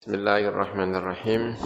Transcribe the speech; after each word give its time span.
بسم 0.00 0.14
الله 0.14 0.48
الرحمن 0.48 0.94
الرحيم. 0.94 1.56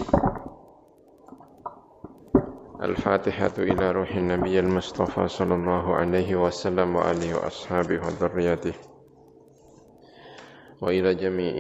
الفاتحة 2.82 3.52
إلى 3.58 3.90
روح 3.92 4.10
النبي 4.14 4.58
المصطفى 4.60 5.28
صلى 5.28 5.54
الله 5.54 5.94
عليه 5.94 6.36
وسلم 6.36 6.96
وآله 6.96 7.34
وأصحابه 7.38 8.00
وذريته 8.06 8.72
وإلى 10.82 11.14
جميع 11.14 11.54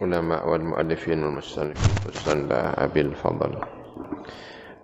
العلماء 0.00 0.48
والمؤلفين 0.48 1.22
والمصنفين 1.24 1.74
خصوصا 2.04 2.48
أبي 2.84 3.00
الفضل 3.00 3.58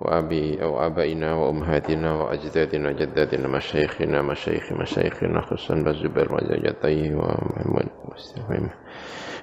وأبي 0.00 0.62
أو 0.62 0.86
أبائنا 0.86 1.34
وأمهاتنا 1.34 2.14
وأجدادنا 2.14 2.88
وجدادنا 2.88 3.48
مشايخنا 3.48 4.22
مشايخ 4.22 4.72
مشايخنا 4.72 5.40
خصوصا 5.40 5.74
الزبير 5.74 6.34
وزوجته 6.34 7.14
ومحمد 7.16 7.88
مستقيم 8.14 8.70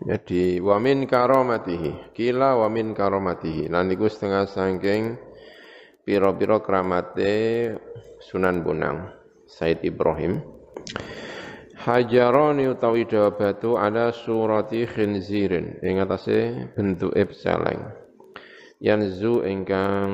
jadi 0.00 0.64
wamin 0.64 1.04
karomatihi, 1.04 2.16
kila 2.16 2.56
wamin 2.56 2.96
karomatihi. 2.96 3.68
Lan 3.68 3.92
iku 3.92 4.08
setengah 4.08 4.48
sangking 4.48 5.20
piro-piro 6.02 6.64
kramate 6.64 7.68
Sunan 8.18 8.64
Bunang, 8.64 9.12
Said 9.44 9.84
Ibrahim. 9.84 10.40
Hajaroni 11.80 12.68
utawi 12.68 13.08
dawa 13.08 13.32
batu 13.32 13.80
ada 13.80 14.12
surati 14.12 14.84
khinzirin 14.84 15.80
ing 15.80 15.96
bentuk 16.76 17.16
celeng. 17.36 17.88
Yanzu 18.80 19.44
ingkang 19.44 20.12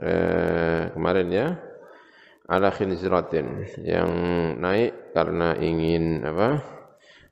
eh, 0.00 0.92
kemarin 0.92 1.28
ya 1.28 1.46
ala 2.48 2.68
khinziratin 2.72 3.68
yang 3.84 4.10
naik 4.60 5.16
karena 5.16 5.56
ingin 5.56 6.24
apa 6.24 6.73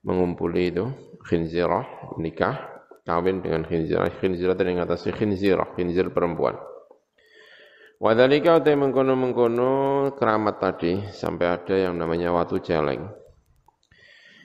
mengumpuli 0.03 0.75
itu 0.75 0.87
khinzirah, 1.23 2.19
nikah, 2.19 2.59
kawin 3.07 3.43
dengan 3.43 3.63
khinzirah, 3.67 4.11
khinzirah 4.19 4.55
dan 4.59 4.75
yang 4.75 4.81
atasnya 4.87 5.15
khinzirah, 5.15 5.75
khinzir 5.79 6.11
perempuan. 6.11 6.59
Wadhalika 8.03 8.59
utai 8.59 8.75
mengkono-mengkono 8.75 9.71
keramat 10.19 10.59
tadi, 10.59 11.07
sampai 11.15 11.47
ada 11.47 11.75
yang 11.79 11.95
namanya 11.95 12.35
watu 12.35 12.59
celeng. 12.59 13.07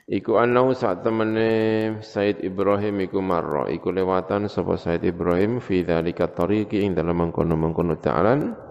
Iku 0.07 0.39
anau 0.39 0.71
saat 0.71 1.03
temene 1.03 1.99
Said 1.99 2.39
Ibrahim 2.39 3.03
iku 3.03 3.19
marro, 3.19 3.67
iku 3.67 3.91
lewatan 3.91 4.47
sapa 4.47 4.79
Said 4.79 5.03
Ibrahim 5.03 5.59
fi 5.59 5.83
dzalika 5.83 6.31
tariqi 6.31 6.85
ing 6.85 6.95
dalam 6.95 7.27
mengkono-mengkono 7.27 7.99
ta'alan 7.99 8.66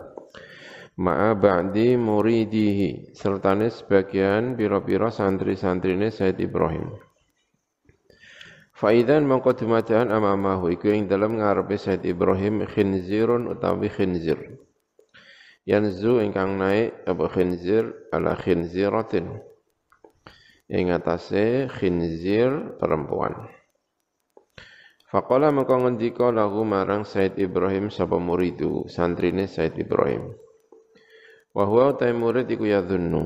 ma'a 0.97 1.37
ba'di 1.37 2.01
muridihi 2.01 3.13
sertane 3.13 3.69
sebagian 3.69 4.57
pira-pira 4.57 5.13
santri-santrine 5.13 6.09
Said 6.09 6.41
Ibrahim. 6.41 6.97
Faidan 8.77 9.25
mongko 9.25 9.57
dumadakan 9.57 10.13
amamahu 10.13 10.73
iku 10.73 10.93
ing 10.93 11.09
dalam 11.09 11.41
ngarepe 11.41 11.77
Said 11.77 12.05
Ibrahim 12.05 12.65
khinzirun 12.65 13.49
utawi 13.49 13.89
khinzir. 13.93 14.41
Yanzu 15.69 16.21
ingkang 16.25 16.57
naik 16.57 17.05
apa 17.05 17.25
khinzir 17.29 17.93
ala 18.13 18.37
khinziratin. 18.37 19.37
Ing 20.69 20.93
atase 20.93 21.69
khinzir 21.73 22.77
perempuan. 22.81 23.49
Faqala 25.09 25.53
mongko 25.53 26.29
lahu 26.33 26.65
marang 26.65 27.05
Said 27.05 27.37
Ibrahim 27.41 27.89
sapa 27.93 28.17
muridu 28.21 28.89
santrine 28.89 29.49
Said 29.49 29.77
Ibrahim. 29.81 30.46
Wa 31.57 31.65
huwa 31.65 31.97
ta 31.97 32.13
murid 32.13 32.53
iku 32.53 32.69
yadhunnu. 32.69 33.23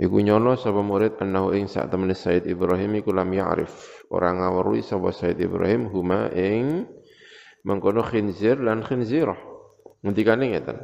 Iku 0.00 0.24
nyono 0.24 0.56
sapa 0.56 0.80
murid 0.80 1.20
annahu 1.20 1.52
ing 1.52 1.68
sak 1.68 1.92
temene 1.92 2.16
Said 2.16 2.48
Ibrahim 2.48 3.04
iku 3.04 3.12
lam 3.12 3.28
ya'rif. 3.28 4.08
Ora 4.08 4.32
ngawruhi 4.32 4.80
sapa 4.80 5.12
Said 5.12 5.36
Ibrahim 5.36 5.92
huma 5.92 6.32
ing 6.32 6.88
mengkono 7.68 8.00
khinzir 8.00 8.56
lan 8.64 8.80
khinzirah. 8.80 9.36
Ngendikane 10.00 10.56
ngeten. 10.56 10.78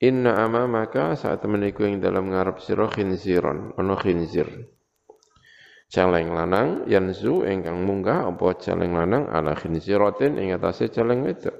Inna 0.00 0.40
amamaka 0.40 1.12
saat 1.12 1.44
temene 1.44 1.76
iku 1.76 1.84
ing 1.84 2.00
dalam 2.00 2.32
ngarep 2.32 2.64
sira 2.64 2.88
khinziron, 2.88 3.76
ana 3.76 3.92
khinzir. 3.92 4.48
Celeng 5.92 6.32
lanang 6.32 6.88
yanzu 6.88 7.44
ingkang 7.44 7.84
munggah 7.84 8.32
apa 8.32 8.56
celeng 8.56 8.96
lanang 8.96 9.28
ala 9.28 9.52
khinziratin 9.52 10.40
ing 10.40 10.56
atase 10.56 10.88
celeng 10.88 11.20
wedok. 11.20 11.52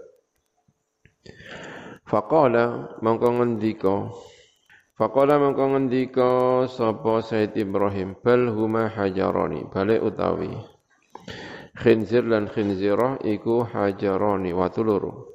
Faqala 2.12 2.92
mongko 3.00 3.40
ngendika. 3.40 4.12
Faqala 5.00 5.40
mongko 5.40 5.64
ngendika 5.72 6.28
sapa 6.68 7.24
Said 7.24 7.56
Ibrahim? 7.56 8.20
Bal 8.20 8.52
huma 8.52 8.92
hajarani. 8.92 9.64
Bale 9.72 9.96
utawi 9.96 10.52
khinzir 11.72 12.28
lan 12.28 12.52
khinzirah 12.52 13.24
iku 13.24 13.64
hajarani 13.64 14.52
watu 14.52 14.84
loro 14.84 15.32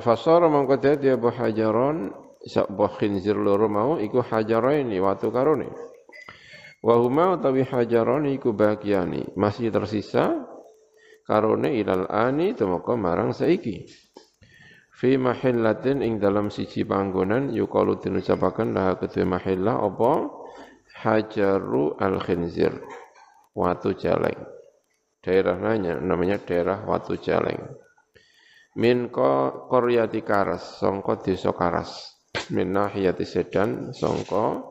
Fasara 0.00 0.48
mongko 0.48 0.80
dadi 0.80 1.12
apa 1.12 1.28
hajaron 1.28 2.16
sapa 2.40 2.96
khinzir 2.96 3.36
loro 3.36 3.68
mau 3.68 4.00
iku 4.00 4.24
hajaraini 4.24 4.96
watu 5.04 5.28
karone. 5.28 5.68
Wa 6.80 6.96
huma 6.96 7.36
utawi 7.36 7.60
hajarani 7.60 8.40
iku 8.40 8.56
bagiani 8.56 9.36
masih 9.36 9.68
tersisa 9.68 10.48
karone 11.28 11.76
ilal 11.76 12.08
ani 12.08 12.56
temoko 12.56 12.96
marang 12.96 13.36
saiki 13.36 13.84
fi 14.96 15.20
mahillatin 15.20 16.00
ing 16.00 16.16
dalam 16.16 16.48
siji 16.48 16.88
panggonan 16.88 17.52
yuqalu 17.52 18.00
dinucapaken 18.00 18.72
lah 18.72 18.96
kedue 18.96 19.28
mahillah 19.28 19.76
apa? 19.84 20.32
Hajaru 20.96 22.00
al 22.00 22.16
khinzir 22.24 22.72
watu 23.52 23.92
jaleng. 23.92 24.40
Daerah 25.20 25.60
nanya 25.60 26.00
namanya 26.00 26.40
daerah 26.40 26.80
watu 26.88 27.20
jaleng. 27.20 27.60
Min 28.80 29.12
qaryati 29.12 30.24
karas 30.24 30.80
sangka 30.80 31.20
desa 31.20 31.52
karas. 31.52 32.16
Min 32.56 32.72
nahiyati 32.72 33.28
sedan 33.28 33.92
sangka 33.92 34.64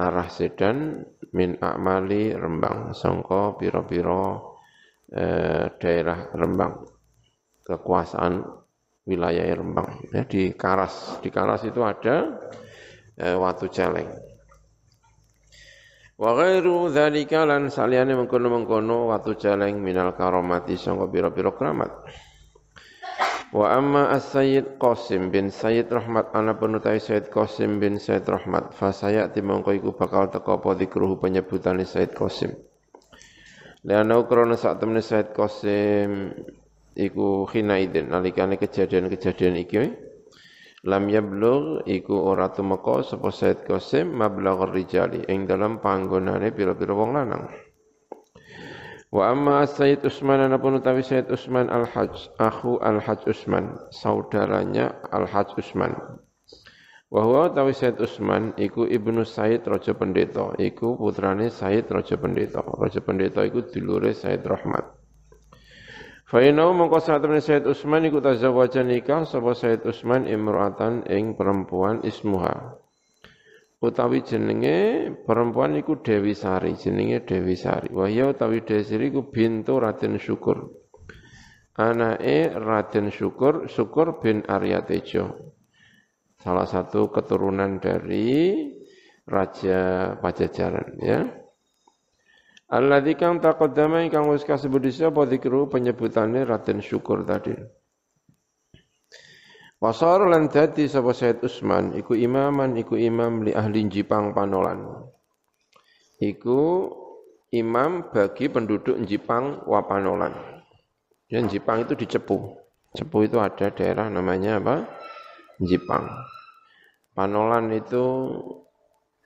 arah 0.00 0.28
sedan. 0.32 1.04
Min 1.36 1.60
amali 1.60 2.32
rembang 2.32 2.96
sangka 2.96 3.60
pira-pira 3.60 4.40
eh, 5.12 5.68
daerah 5.76 6.32
rembang. 6.32 6.88
Kekuasaan 7.66 8.64
wilayah 9.06 9.46
Rembang. 9.54 10.10
Ya, 10.10 10.26
di 10.26 10.52
Karas, 10.52 11.22
di 11.22 11.30
Karas 11.30 11.62
itu 11.64 11.80
ada 11.86 12.42
eh, 13.16 13.38
watu 13.38 13.70
celeng. 13.70 14.10
Wa 16.16 16.32
ghairu 16.32 16.88
dzalika 16.88 17.44
lan 17.44 17.68
saliyane 17.68 18.16
mengkono-mengkono 18.16 19.12
watu 19.12 19.36
celeng 19.36 19.78
minal 19.84 20.16
karomati 20.16 20.74
sangka 20.74 21.06
pira-pira 21.12 21.52
keramat. 21.52 21.92
Wa 23.52 23.78
amma 23.78 24.10
as-sayyid 24.10 24.80
Qasim 24.80 25.30
bin 25.30 25.54
Sayyid 25.54 25.86
Rahmat 25.86 26.34
ana 26.34 26.58
penutai 26.58 26.98
Sayyid 26.98 27.30
Qasim 27.30 27.78
bin 27.78 28.00
Sayyid 28.02 28.26
Rahmat 28.26 28.74
fa 28.74 28.90
sayati 28.90 29.38
mongko 29.38 29.70
iku 29.76 29.94
bakal 29.94 30.32
teko 30.32 30.58
apa 30.58 30.74
dikruhu 30.74 31.20
penyebutane 31.22 31.86
Sayyid 31.86 32.16
Qasim. 32.16 32.56
Liana 33.86 34.18
krana 34.26 34.58
sak 34.58 34.82
temene 34.82 34.98
Sayyid 34.98 35.30
Qasim 35.30 36.32
iku 36.96 37.44
khinaidin 37.44 38.08
nalikane 38.08 38.56
kejadian-kejadian 38.56 39.56
iki 39.60 39.92
lam 40.88 41.04
yablugh 41.12 41.84
iku 41.84 42.16
ora 42.24 42.48
tumeka 42.48 43.04
sapa 43.04 43.28
Said 43.28 43.68
Qasim 43.68 44.16
mablagh 44.16 44.72
rijali 44.72 45.20
ing 45.28 45.44
dalam 45.44 45.78
panggonane 45.84 46.50
pira-pira 46.56 46.96
wong 46.96 47.12
lanang. 47.12 47.52
Wa 49.12 49.30
amma 49.30 49.62
Sayyid 49.64 50.02
Utsman 50.02 50.42
anapun 50.42 50.82
utawi 50.82 51.00
Sayyid 51.00 51.30
Utsman 51.30 51.70
Al-Hajj 51.70 52.36
akhu 52.42 52.82
Al-Hajj 52.82 53.30
Utsman 53.30 53.78
saudaranya 53.94 54.98
Al-Hajj 55.14 55.54
Utsman 55.62 55.94
Wa 57.06 57.22
huwa 57.22 57.46
utawi 57.46 57.70
Sayyid 57.70 58.02
Utsman 58.02 58.50
iku 58.58 58.82
ibnu 58.82 59.22
Sayyid 59.22 59.62
Raja 59.62 59.94
Pendeta 59.94 60.58
iku 60.58 60.98
putrane 60.98 61.54
Sayyid 61.54 61.86
Raja 61.86 62.18
Pendeta. 62.18 62.66
Raja 62.66 62.98
Pendeta 62.98 63.46
iku 63.46 63.62
dulure 63.62 64.10
Sayyid 64.10 64.42
Rahmat 64.42 65.05
Fa 66.26 66.42
inau 66.42 66.74
mongko 66.74 66.98
saat 66.98 67.22
temen 67.22 67.38
Said 67.38 67.70
Utsman 67.70 68.02
iku 68.10 68.18
tazawwaja 68.18 68.82
nikah 68.82 69.22
sapa 69.22 69.54
Said 69.54 69.86
Utsman 69.86 70.26
imra'atan 70.26 71.06
ing 71.06 71.38
perempuan 71.38 72.02
ismuha. 72.02 72.82
Utawi 73.78 74.26
jenenge 74.26 75.06
perempuan 75.22 75.78
iku 75.78 76.02
Dewi 76.02 76.34
Sari, 76.34 76.74
jenenge 76.74 77.22
Dewi 77.22 77.54
Sari. 77.54 77.94
Wa 77.94 78.10
ya 78.10 78.34
utawi 78.34 78.66
Dewi 78.66 78.82
Sari 78.82 79.14
iku 79.14 79.30
bintu 79.30 79.78
Raden 79.78 80.18
Syukur. 80.18 80.66
anake 81.78 82.50
Raden 82.56 83.14
Syukur, 83.14 83.70
Syukur 83.70 84.18
bin 84.18 84.42
Arya 84.50 84.82
Tejo. 84.82 85.54
Salah 86.42 86.66
satu 86.66 87.06
keturunan 87.06 87.78
dari 87.78 88.66
Raja 89.22 90.14
Pajajaran 90.18 90.90
ya. 90.98 91.45
Alladzi 92.66 93.14
kang 93.14 93.38
taqaddama 93.38 94.02
ingkang 94.02 94.26
wis 94.26 94.42
kasebut 94.42 94.82
dhisik 94.82 95.14
apa 95.14 95.22
zikru 95.30 95.70
penyebutane 95.70 96.42
Raden 96.42 96.82
Syukur 96.82 97.22
tadi. 97.22 97.54
Wasar 99.78 100.26
lan 100.26 100.50
dadi 100.50 100.90
sapa 100.90 101.14
Said 101.14 101.46
Usman 101.46 101.94
iku 101.94 102.18
imaman 102.18 102.74
iku 102.74 102.98
imam 102.98 103.46
li 103.46 103.54
ahli 103.54 103.86
Jipang 103.86 104.34
Panolan. 104.34 104.82
Iku 106.18 106.90
imam 107.54 108.10
bagi 108.10 108.50
penduduk 108.50 108.98
Jipang 109.06 109.62
Wapanolan. 109.68 110.34
Dan 111.30 111.46
Jipang 111.46 111.86
itu 111.86 111.94
di 111.94 112.06
Cepu. 112.10 112.50
Cepu 112.98 113.30
itu 113.30 113.38
ada 113.38 113.70
daerah 113.70 114.10
namanya 114.10 114.58
apa? 114.58 114.90
Jipang. 115.62 116.08
Panolan 117.14 117.70
itu 117.70 118.04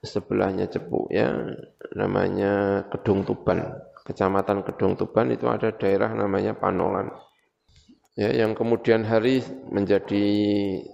sebelahnya 0.01 0.65
Cepu 0.67 1.07
ya. 1.13 1.29
Namanya 1.93 2.85
Kedung 2.89 3.23
Tuban. 3.23 3.61
Kecamatan 4.01 4.65
Kedung 4.65 4.97
Tuban 4.97 5.29
itu 5.29 5.45
ada 5.47 5.69
daerah 5.73 6.11
namanya 6.11 6.57
Panolan. 6.57 7.13
Ya 8.17 8.33
yang 8.33 8.57
kemudian 8.57 9.07
hari 9.07 9.39
menjadi 9.71 10.25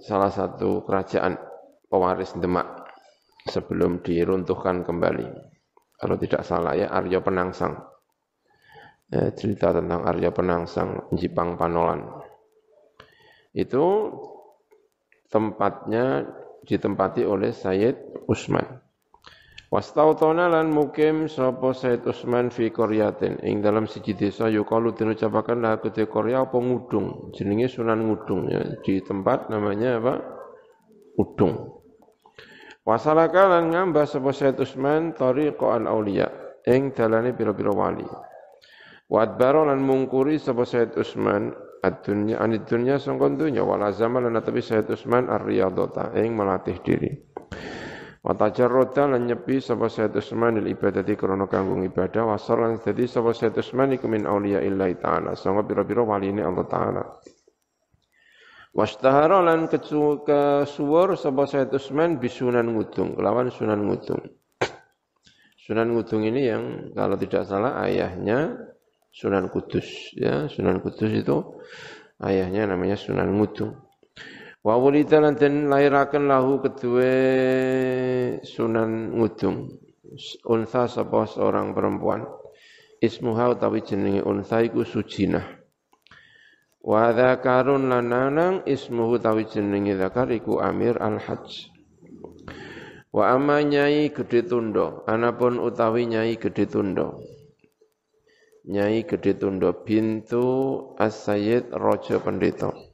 salah 0.06 0.30
satu 0.30 0.86
kerajaan 0.86 1.34
pewaris 1.90 2.36
Demak 2.38 2.86
sebelum 3.48 4.04
diruntuhkan 4.04 4.86
kembali. 4.86 5.26
Kalau 5.98 6.14
tidak 6.14 6.46
salah 6.46 6.78
ya 6.78 6.92
Arya 6.94 7.18
Penangsang. 7.18 7.74
Ya, 9.08 9.32
cerita 9.32 9.72
tentang 9.72 10.04
Arya 10.04 10.30
Penangsang 10.30 11.10
Jipang 11.16 11.56
Panolan. 11.56 12.06
Itu 13.56 14.14
tempatnya 15.32 16.28
ditempati 16.68 17.24
oleh 17.24 17.50
Sayyid 17.50 18.28
Usman 18.28 18.87
Wastautona 19.68 20.48
lan 20.48 20.72
mukim 20.72 21.28
sapa 21.28 21.76
Said 21.76 22.08
Usman 22.08 22.48
fi 22.48 22.72
Koryatin. 22.72 23.36
Ing 23.44 23.60
dalam 23.60 23.84
siji 23.84 24.16
desa 24.16 24.48
yukalu 24.48 24.96
den 24.96 25.12
ucapaken 25.12 25.60
la 25.60 25.76
gede 25.76 26.08
Korya 26.08 26.48
apa 26.48 26.56
ngudung. 26.56 27.36
Jenenge 27.36 27.68
Sunan 27.68 28.00
Ngudung 28.00 28.48
ya. 28.48 28.64
Di 28.80 29.04
tempat 29.04 29.52
namanya 29.52 30.00
apa? 30.00 30.14
Udung 31.20 31.84
Wasalaka 32.88 33.44
lan 33.52 33.68
ngambah 33.68 34.08
sapa 34.08 34.32
Said 34.32 34.56
Usman 34.56 35.12
tariqa 35.12 35.76
al 35.76 35.84
auliya 35.84 36.32
ing 36.64 36.96
dalane 36.96 37.36
pira-pira 37.36 37.68
wali. 37.68 38.08
Wadbaro 39.12 39.68
lan 39.68 39.84
mungkuri 39.84 40.40
sapa 40.40 40.64
Said 40.64 40.96
Usman 40.96 41.52
ad-dunya 41.84 42.40
anid 42.40 42.64
dunya 42.64 42.96
sangkon 42.96 43.36
dunya. 43.36 43.60
Lan 43.68 44.32
tapi 44.40 44.64
Said 44.64 44.88
Usman 44.88 45.28
ar-riyadata 45.28 46.16
ing 46.16 46.32
melatih 46.32 46.80
diri 46.80 47.27
Wa 48.18 48.34
tajarrada 48.34 49.06
lan 49.06 49.30
nyepi 49.30 49.62
sapa 49.62 49.86
Sayyid 49.86 50.18
Utsman 50.18 50.58
il 50.58 50.74
ibadati 50.74 51.14
krana 51.14 51.46
kanggo 51.46 51.78
ibadah 51.78 52.34
wa 52.34 52.36
lan 52.36 52.82
dadi 52.82 53.06
sapa 53.06 53.30
Sayyid 53.30 53.54
Utsman 53.54 53.94
iku 53.94 54.10
min 54.10 54.26
auliya 54.26 54.58
illahi 54.66 54.98
ta'ala 54.98 55.38
sanga 55.38 55.62
pira-pira 55.62 56.02
waline 56.02 56.42
Allah 56.42 56.66
taala. 56.66 57.02
Wastahara 58.74 59.38
lan 59.42 59.70
kesuwur 59.70 61.14
sapa 61.14 61.46
Sayyid 61.46 61.70
Utsman 61.70 62.18
bisunan 62.18 62.66
ngudung 62.66 63.14
kelawan 63.14 63.54
sunan 63.54 63.86
ngudung. 63.86 64.22
Sunan 65.68 65.92
ngudung 65.94 66.24
ini 66.24 66.48
yang 66.48 66.64
kalau 66.96 67.20
tidak 67.20 67.44
salah 67.44 67.76
ayahnya 67.84 68.56
Sunan 69.12 69.50
Kudus 69.50 70.14
ya 70.14 70.46
Sunan 70.46 70.78
Kudus 70.78 71.10
itu 71.10 71.60
ayahnya 72.22 72.70
namanya 72.70 72.94
Sunan 72.94 73.34
Ngudung. 73.34 73.87
Wa 74.62 74.74
wulida 74.74 75.22
lan 75.22 75.38
den 75.38 75.70
lahu 75.70 76.58
kedue 76.58 77.14
Sunan 78.42 79.14
Ngudung. 79.14 79.70
Unsa 80.48 80.88
sapa 80.90 81.28
seorang 81.30 81.76
perempuan. 81.76 82.26
Ismuha 82.98 83.54
utawi 83.54 83.86
jenenge 83.86 84.26
unsa 84.26 84.58
iku 84.66 84.82
Sujinah. 84.82 85.46
Wa 86.82 87.14
dzakarun 87.14 87.86
lananang 87.86 88.66
ismuhu 88.66 89.22
utawi 89.22 89.46
jenenge 89.46 89.94
zakar 89.94 90.26
iku 90.34 90.58
Amir 90.58 90.98
Al-Hajj. 90.98 91.70
Wa 93.14 93.36
amma 93.36 93.62
nyai 93.62 94.10
gede 94.10 94.44
tundo, 94.44 95.06
anapun 95.06 95.62
utawi 95.62 96.10
nyai 96.10 96.34
gede 96.40 96.66
tundo. 96.66 97.22
Nyai 98.68 99.06
gede 99.06 99.32
tundo 99.38 99.72
bintu 99.86 100.44
As-Sayyid 100.98 101.72
Raja 101.72 102.20
Pendeta. 102.20 102.87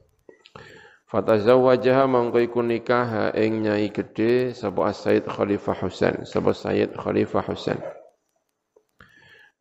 Fatazawwajaha 1.05 2.09
mangko 2.09 2.41
iku 2.41 2.65
nikah 2.65 3.29
ing 3.37 3.61
nyai 3.61 3.93
gedhe 3.93 4.57
sapa 4.57 4.89
Sayyid 4.89 5.29
Khalifah 5.29 5.77
Husain, 5.77 6.25
sapa 6.25 6.49
Sayyid 6.49 6.97
Khalifah 6.97 7.45
Husain. 7.45 7.77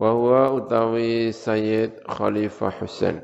Wa 0.00 0.17
huwa 0.17 0.56
utawi 0.56 1.37
Sayyid 1.37 2.00
Khalifah 2.08 2.73
Husain. 2.81 3.20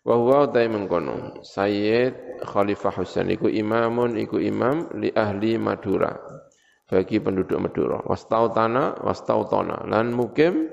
Wa 0.00 0.16
huwa 0.16 0.48
utawi 0.48 0.68
mengkono 0.72 1.44
Sayyid 1.44 2.40
Khalifah 2.48 2.96
Husain 2.96 3.28
iku 3.36 3.52
imamun 3.52 4.16
iku 4.16 4.40
imam 4.40 4.88
li 4.96 5.12
ahli 5.12 5.60
Madura 5.60 6.16
bagi 6.88 7.20
penduduk 7.20 7.60
Madura. 7.60 8.00
Wastautana 8.08 8.96
wastautana 9.04 9.84
lan 9.84 10.16
mukim 10.16 10.72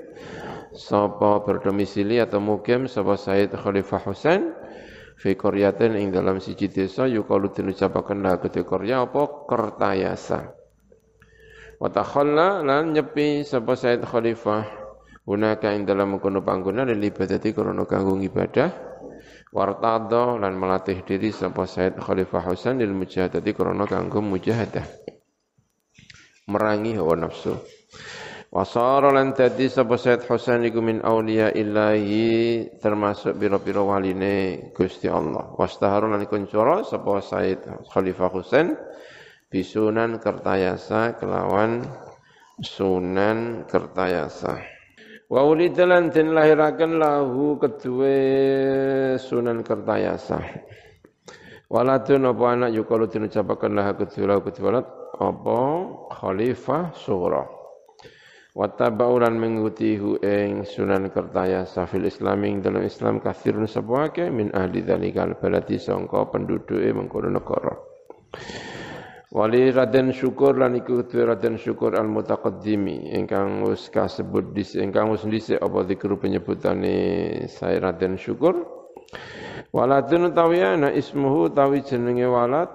sapa 0.72 1.44
berdomisili 1.44 2.24
atau 2.24 2.40
mukim 2.40 2.88
sapa 2.88 3.20
Sayyid 3.20 3.52
Khalifah 3.52 4.00
Husain 4.00 4.56
fi 5.16 5.32
qaryatin 5.34 5.96
ing 5.96 6.12
dalam 6.12 6.38
siji 6.38 6.68
desa 6.68 7.08
yukalu 7.08 7.50
den 7.50 7.72
ucapaken 7.72 8.20
la 8.20 8.36
gede 8.36 8.62
qarya 8.62 9.08
apa? 9.08 9.48
Kertayasa. 9.48 10.40
Wa 11.80 11.88
takhalla 11.88 12.60
lan 12.64 12.92
nyepi 12.92 13.44
sapa 13.44 13.76
Said 13.76 14.04
Khalifah. 14.04 14.86
Hunaka 15.26 15.74
ing 15.74 15.82
dalam 15.82 16.22
kono 16.22 16.38
panggonan 16.38 16.86
lil 16.86 17.02
ibadati 17.02 17.50
krana 17.50 17.82
kanggo 17.82 18.14
ibadah 18.14 18.70
wartada 19.50 20.38
lan 20.38 20.54
melatih 20.54 21.02
diri 21.02 21.34
sapa 21.34 21.66
Said 21.66 21.98
Khalifah 21.98 22.46
Husain 22.46 22.78
lil 22.78 22.94
mujahadati 22.94 23.50
krana 23.50 23.90
kanggo 23.90 24.22
mujahadah. 24.22 24.86
Merangi 26.46 26.94
hawa 26.94 27.26
nafsu 27.26 27.58
Wasara 28.46 29.10
lan 29.10 29.34
dadi 29.34 29.66
sapa 29.66 29.98
Said 29.98 30.22
Husain 30.22 30.62
iku 30.62 30.78
min 30.78 31.02
auliya 31.02 31.50
ilahi 31.50 32.78
termasuk 32.78 33.34
biro-biro 33.34 33.90
waline 33.90 34.70
Gusti 34.70 35.10
Allah. 35.10 35.50
Wastaharu 35.58 36.06
lan 36.06 36.22
kuncoro 36.30 36.86
sapa 36.86 37.18
Said 37.26 37.66
Khalifah 37.90 38.30
Husain 38.30 38.78
bisunan 39.50 40.22
kertayasa 40.22 41.18
kelawan 41.18 41.82
sunan 42.62 43.66
kertayasa. 43.66 44.62
Wa 45.26 45.42
ulidalan 45.42 46.14
den 46.14 46.30
lahiraken 46.30 47.02
lahu 47.02 47.58
kedue 47.58 48.14
sunan 49.18 49.66
kertayasa. 49.66 50.38
Waladun 51.66 52.30
apa 52.30 52.44
anak 52.46 52.70
yukalu 52.78 53.10
kedue 53.10 54.22
lahu 54.22 54.40
kedue 54.46 54.70
apa 55.18 55.58
khalifah 56.14 56.94
surah. 56.94 57.65
Wattaba'ulan 58.56 59.36
mengikuti 59.36 60.00
hu 60.00 60.16
ing 60.24 60.64
sunan 60.64 61.12
kertaya 61.12 61.68
safil 61.68 62.08
islami 62.08 62.56
dalam 62.64 62.88
Islam 62.88 63.20
kathirun 63.20 63.68
sebuake 63.68 64.32
min 64.32 64.48
ahli 64.56 64.80
dhalikal 64.80 65.36
baladi 65.36 65.76
sangka 65.76 66.24
penduduke 66.32 66.88
mengkono 66.96 67.28
negara. 67.28 67.76
Wali 69.36 69.68
Raden 69.68 70.08
Syukur 70.08 70.56
lan 70.56 70.72
iku 70.72 71.04
Raden 71.04 71.60
Syukur 71.60 72.00
al 72.00 72.08
mutaqaddimi 72.08 73.12
ingkang 73.12 73.60
wis 73.68 73.92
kasebut 73.92 74.56
dis 74.56 74.72
ingkang 74.72 75.12
wis 75.12 75.28
dhisik 75.28 75.60
apa 75.60 75.84
dikru 75.84 76.16
penyebutane 76.16 76.96
saya 77.52 77.92
Raden 77.92 78.16
Syukur. 78.16 78.56
Waladun 79.68 80.32
utawi 80.32 80.64
ana 80.64 80.88
ismuhu 80.96 81.52
tawi 81.52 81.84
jenenge 81.84 82.24
walad 82.24 82.72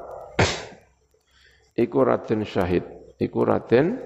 iku 1.89 2.05
Raden 2.05 2.45
Syahid. 2.45 2.85
Iku 3.17 3.49
Raden 3.49 3.97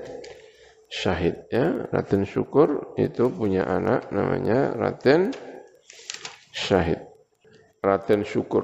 Syahid 0.95 1.51
ya. 1.51 1.91
Raden 1.91 2.23
Syukur 2.23 2.95
itu 2.95 3.27
punya 3.27 3.67
anak 3.67 4.15
namanya 4.15 4.71
Raden 4.71 5.35
Syahid. 6.55 7.03
Raden 7.83 8.23
Syukur. 8.23 8.63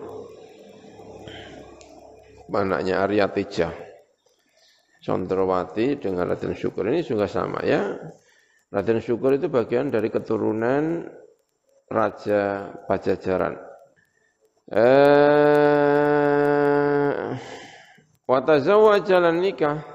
Anaknya 2.52 3.00
Arya 3.08 3.32
Teja 3.32 3.72
Condrowati 5.00 5.96
dengan 6.00 6.28
Raden 6.32 6.56
Syukur 6.56 6.88
ini 6.88 7.04
juga 7.04 7.28
sama 7.28 7.64
ya. 7.68 8.00
Raden 8.72 9.04
Syukur 9.04 9.36
itu 9.36 9.52
bagian 9.52 9.92
dari 9.92 10.08
keturunan 10.08 11.04
Raja 11.92 12.72
Pajajaran. 12.88 13.60
Eh, 14.72 14.92
Watazawa 18.24 19.04
jalan 19.04 19.44
nikah 19.44 19.91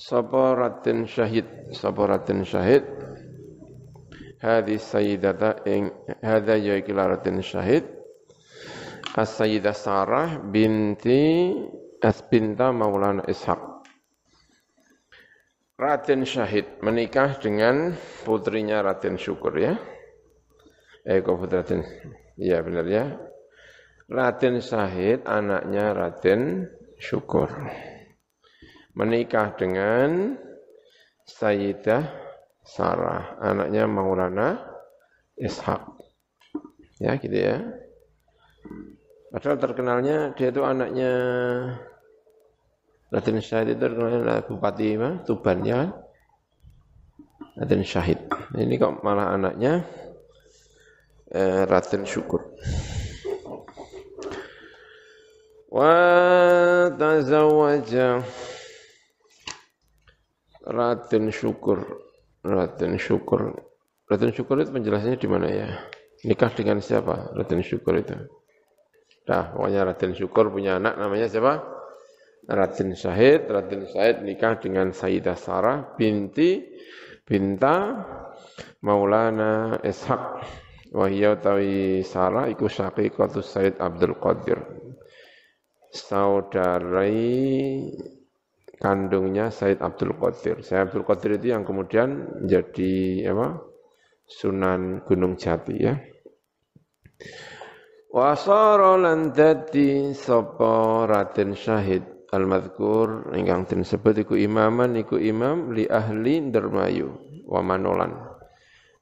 Sapa 0.00 0.56
Syahid, 1.04 1.76
sapa 1.76 2.08
Syahid 2.24 2.88
hadhi 4.40 4.80
sayyidata 4.80 5.60
ing 5.68 5.92
hadha 6.24 6.56
ya 6.56 6.80
Raden 6.80 7.44
Syahid 7.44 7.84
As-Sayyidah 9.12 9.76
Sarah 9.76 10.40
binti 10.40 11.52
Asbinta 12.00 12.72
Maulana 12.72 13.28
Ishaq 13.28 13.60
Raden 15.76 16.24
Syahid 16.24 16.80
menikah 16.80 17.36
dengan 17.36 17.92
putrinya 18.24 18.80
Raden 18.80 19.20
Syukur 19.20 19.52
ya. 19.60 19.76
Eh 21.04 21.20
kok 21.24 21.40
putri 21.40 21.60
Raden? 21.60 21.80
Iya 22.40 22.64
benar 22.64 22.84
ya. 22.88 23.04
Raden 24.08 24.64
Syahid 24.64 25.28
anaknya 25.28 25.92
Raden 25.92 26.68
Syukur. 26.96 27.52
Menikah 29.00 29.56
dengan 29.56 30.36
Sayyidah 31.24 32.04
Sarah, 32.60 33.40
anaknya 33.40 33.88
Maulana 33.88 34.60
Ishak. 35.40 35.88
Ya, 37.00 37.16
gitu 37.16 37.32
ya. 37.32 37.64
Padahal 39.32 39.56
terkenalnya 39.56 40.36
dia 40.36 40.52
itu 40.52 40.60
anaknya 40.60 41.12
Raden 43.08 43.40
Syahid 43.40 43.72
itu 43.72 43.80
terkenalnya 43.80 44.44
Bupati 44.44 45.00
apa? 45.00 45.24
Tuban 45.24 45.64
ya 45.64 45.80
kan? 45.80 45.90
Raden 47.56 47.82
Syahid. 47.88 48.20
Ini 48.52 48.74
kok 48.76 49.00
malah 49.00 49.32
anaknya 49.32 49.80
eh, 51.32 51.64
Raden 51.64 52.04
Syukur. 52.04 52.52
Wa 55.72 55.94
tazawwaja 57.00 58.20
Raden 60.64 61.32
Syukur 61.32 62.10
Raden 62.40 62.96
Syukur. 62.96 63.52
Raden 64.08 64.32
Syukur 64.32 64.64
itu 64.64 64.72
penjelasannya 64.72 65.18
di 65.20 65.28
mana 65.28 65.46
ya? 65.48 65.68
Nikah 66.24 66.52
dengan 66.56 66.80
siapa 66.80 67.36
Raden 67.36 67.60
Syukur 67.60 68.00
itu? 68.00 68.16
Nah, 69.28 69.52
pokoknya 69.52 69.92
Raden 69.92 70.12
Syukur 70.16 70.48
punya 70.48 70.80
anak 70.80 70.96
namanya 70.96 71.28
siapa? 71.28 71.60
Raden 72.48 72.96
Syahid. 72.96 73.46
Raden 73.46 73.84
Syahid 73.86 74.24
nikah 74.24 74.56
dengan 74.56 74.96
Sayyidah 74.96 75.36
Sarah 75.36 75.84
binti 75.94 76.64
binta 77.28 78.00
Maulana 78.80 79.78
Ishaq. 79.84 80.22
Wahya 80.90 81.38
utawi 81.38 82.02
Sarah 82.02 82.50
iku 82.50 82.66
syaqiqatus 82.66 83.46
Sayyid 83.46 83.78
Abdul 83.78 84.18
Qadir. 84.18 84.58
Saudari 85.94 87.86
kandungnya 88.80 89.52
Said 89.52 89.84
Abdul 89.84 90.16
Qadir. 90.16 90.64
Said 90.64 90.88
Abdul 90.88 91.04
Qadir 91.04 91.36
itu 91.36 91.52
yang 91.52 91.62
kemudian 91.68 92.40
menjadi 92.42 93.28
apa? 93.30 93.60
Sunan 94.24 95.04
Gunung 95.04 95.36
Jati 95.36 95.76
ya. 95.76 95.94
Wa 98.10 98.34
sara 98.34 98.98
lan 98.98 99.30
dadi 99.30 100.10
sapa 100.16 101.06
Raden 101.06 101.54
Syahid 101.54 102.02
al-madhkur 102.34 103.34
ingkang 103.34 103.66
disebut 103.70 104.26
iku 104.26 104.34
imaman 104.34 104.98
iku 104.98 105.18
imam 105.18 105.70
li 105.74 105.86
ahli 105.86 106.42
Dermayu 106.50 107.10
wa 107.46 107.60
Manolan. 107.62 108.14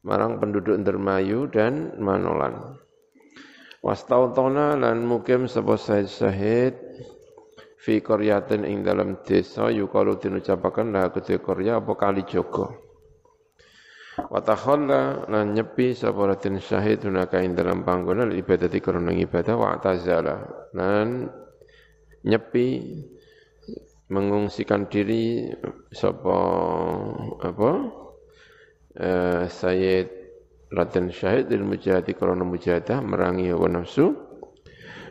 Marang 0.04 0.40
penduduk 0.40 0.80
Dermayu 0.80 1.48
dan 1.52 1.96
Manolan. 2.00 2.76
Wastautona 3.84 4.76
lan 4.76 5.04
mukim 5.04 5.44
sapa 5.44 5.76
Said 5.76 6.08
Syahid 6.08 6.87
fi 7.88 8.04
qaryatin 8.04 8.68
ing 8.68 8.84
dalam 8.84 9.24
desa 9.24 9.72
yukalu 9.72 10.20
dinucapaken 10.20 10.92
la 10.92 11.08
kedhe 11.08 11.40
qarya 11.40 11.80
apa 11.80 11.96
kali 11.96 12.20
jogo 12.28 12.68
wa 14.28 14.44
takhalla 14.44 15.24
lan 15.24 15.56
nyepi 15.56 15.96
sapa 15.96 16.28
raden 16.28 16.60
syahid 16.60 17.00
hunaka 17.08 17.40
ing 17.40 17.56
dalam 17.56 17.88
panggonan 17.88 18.36
ibadah 18.36 18.68
krana 18.68 19.08
ibadah 19.08 19.56
wa 19.56 19.80
tazala 19.80 20.68
lan 20.76 21.32
nyepi 22.28 22.92
mengungsikan 24.12 24.84
diri 24.92 25.48
sapa 25.88 26.36
apa 27.40 27.70
eh, 29.00 29.44
Sayyid 29.48 30.08
Raden 30.68 31.08
Syahid 31.08 31.48
ilmu 31.48 31.80
mujahadi 31.80 32.12
krana 32.12 32.44
mujahadah 32.44 33.00
merangi 33.00 33.48
hawa 33.48 33.80
nafsu 33.80 34.27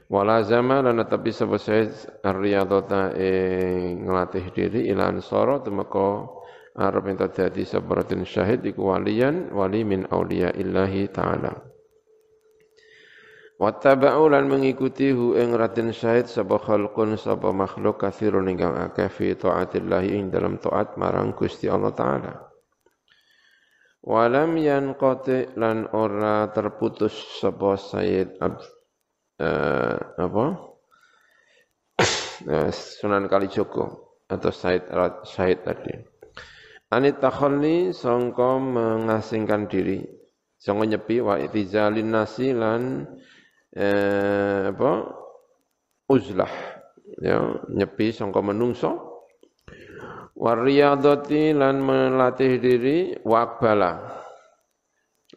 Wala 0.08 0.40
zaman 0.40 0.88
lan 0.88 1.04
tapi 1.04 1.36
sapa 1.36 1.60
saya 1.60 1.92
riyadhata 2.24 3.12
ing 3.20 4.08
nglatih 4.08 4.56
diri 4.56 4.88
ilan 4.88 5.20
soro 5.20 5.60
temeka 5.60 6.24
arep 6.80 7.12
ento 7.12 7.28
dadi 7.28 7.68
sabaratin 7.68 8.24
syahid 8.24 8.64
iku 8.64 8.96
waliyan 8.96 9.52
wali 9.52 9.84
min 9.84 10.08
auliya 10.08 10.56
illahi 10.56 11.12
taala. 11.12 11.60
Wattaba'u 13.58 14.32
lan 14.32 14.48
mengikuti 14.48 15.12
hu 15.12 15.36
ing 15.36 15.52
ratin 15.58 15.92
syahid 15.92 16.32
sapa 16.32 16.56
khalqun 16.56 17.20
sapa 17.20 17.52
makhluk 17.52 18.00
kathirun 18.00 18.48
ingkang 18.48 18.80
akeh 18.80 19.12
fi 19.12 19.36
taatillahi 19.36 20.14
ing 20.14 20.32
dalam 20.32 20.56
taat 20.56 20.96
marang 20.96 21.36
Gusti 21.36 21.68
Allah 21.68 21.92
taala. 21.92 22.48
Walam 24.08 24.56
yanqati 24.56 25.60
lan 25.60 25.90
ora 25.92 26.48
terputus 26.54 27.12
sapa 27.44 27.76
Sayyid 27.76 28.40
Abd 28.40 28.77
eh, 29.42 29.98
apa? 30.18 30.46
Eh, 32.38 32.70
Sunan 32.70 33.26
Kalijogo 33.26 34.14
atau 34.30 34.54
Said 34.54 34.94
Said 35.26 35.66
tadi. 35.66 35.90
Anit 36.94 37.18
takhalli 37.18 37.90
sangka 37.90 38.62
mengasingkan 38.62 39.66
diri, 39.66 40.06
sangka 40.56 40.86
nyepi 40.86 41.18
wa 41.18 41.42
itizalin 41.42 42.14
nasi 42.14 42.54
lan 42.54 43.10
eh, 43.74 44.70
apa? 44.70 45.12
Uzlah. 46.08 46.54
Ya 47.18 47.42
nyepi 47.74 48.14
sangka 48.14 48.46
menungso. 48.46 49.26
Wariyadati 50.38 51.58
lan 51.58 51.82
melatih 51.82 52.62
diri. 52.62 53.18
Wakbala 53.26 54.27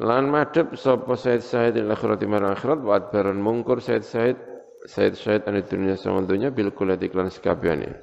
Lan 0.00 0.32
madhep 0.32 0.80
sapa 0.80 1.12
Said 1.12 1.44
Said 1.44 1.76
ila 1.76 1.92
akhirati 1.92 2.24
marang 2.24 2.56
akhirat 2.56 2.80
wa 2.80 2.96
adbaran 2.96 3.36
mungkur 3.36 3.84
Said 3.84 4.00
Said 4.00 4.40
Said 4.88 5.12
Said 5.20 5.44
ane 5.44 5.60
dunia 5.60 6.00
sang 6.00 6.24
dunya 6.24 6.48
bil 6.48 6.72
kulati 6.72 7.12
klan 7.12 7.28
sekabehane. 7.28 8.00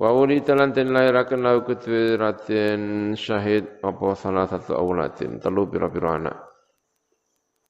Wa 0.00 0.16
uli 0.16 0.40
talan 0.40 0.72
den 0.72 0.96
lairaken 0.96 1.44
lau 1.44 1.60
kutwi 1.60 2.16
ratin 2.16 3.12
syahid 3.12 3.84
apa 3.84 4.16
salah 4.16 4.48
satu 4.48 4.72
awlatin 4.72 5.36
telu 5.36 5.68
pira-pira 5.68 6.16
anak. 6.16 6.36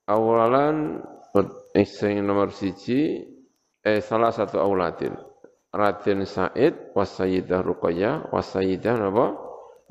Awalan 0.06 1.02
sing 1.82 2.22
nomor 2.22 2.54
siji 2.54 3.26
eh 3.82 3.98
salah 3.98 4.30
satu 4.30 4.62
awlatin. 4.62 5.18
Raden 5.74 6.22
Said 6.30 6.94
wasayyidah 6.94 7.62
Ruqayyah 7.66 8.30
wasayyidah 8.30 8.94
apa? 9.10 9.26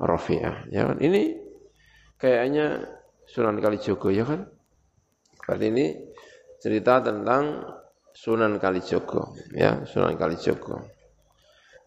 Rafi'ah. 0.00 0.72
Ya 0.72 0.88
kan? 0.88 0.96
Ini 1.04 1.36
kayaknya 2.16 2.99
Sunan 3.30 3.62
Kalijogo 3.62 4.10
ya 4.10 4.26
kan? 4.26 4.50
Berarti 5.46 5.66
ini 5.70 5.86
cerita 6.58 6.98
tentang 6.98 7.62
Sunan 8.10 8.58
Kalijogo 8.58 9.38
ya, 9.54 9.86
Sunan 9.86 10.18
Kalijogo. 10.18 10.82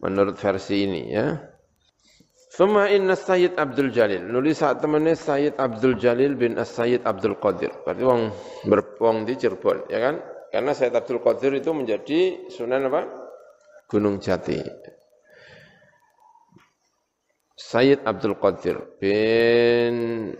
Menurut 0.00 0.40
versi 0.40 0.88
ini 0.88 1.12
ya. 1.12 1.36
Thumma 2.54 2.86
inna 2.88 3.18
Sayyid 3.18 3.58
Abdul 3.58 3.90
Jalil. 3.90 4.24
Nulis 4.30 4.62
saat 4.62 4.78
temannya 4.78 5.18
Sayyid 5.18 5.58
Abdul 5.58 5.98
Jalil 5.98 6.38
bin 6.38 6.54
As-Sayyid 6.54 7.02
Abdul 7.02 7.34
Qadir. 7.42 7.74
Berarti 7.82 8.02
wong 8.06 8.30
berpong 8.68 9.26
di 9.26 9.34
Cirebon, 9.34 9.90
ya 9.90 9.98
kan? 9.98 10.22
Karena 10.54 10.70
Sayyid 10.70 10.94
Abdul 10.94 11.18
Qadir 11.18 11.50
itu 11.58 11.74
menjadi 11.74 12.46
Sunan 12.46 12.86
apa? 12.86 13.10
Gunung 13.90 14.22
Jati. 14.22 14.62
Sayyid 17.58 18.06
Abdul 18.06 18.38
Qadir 18.38 18.76
bin 19.02 20.30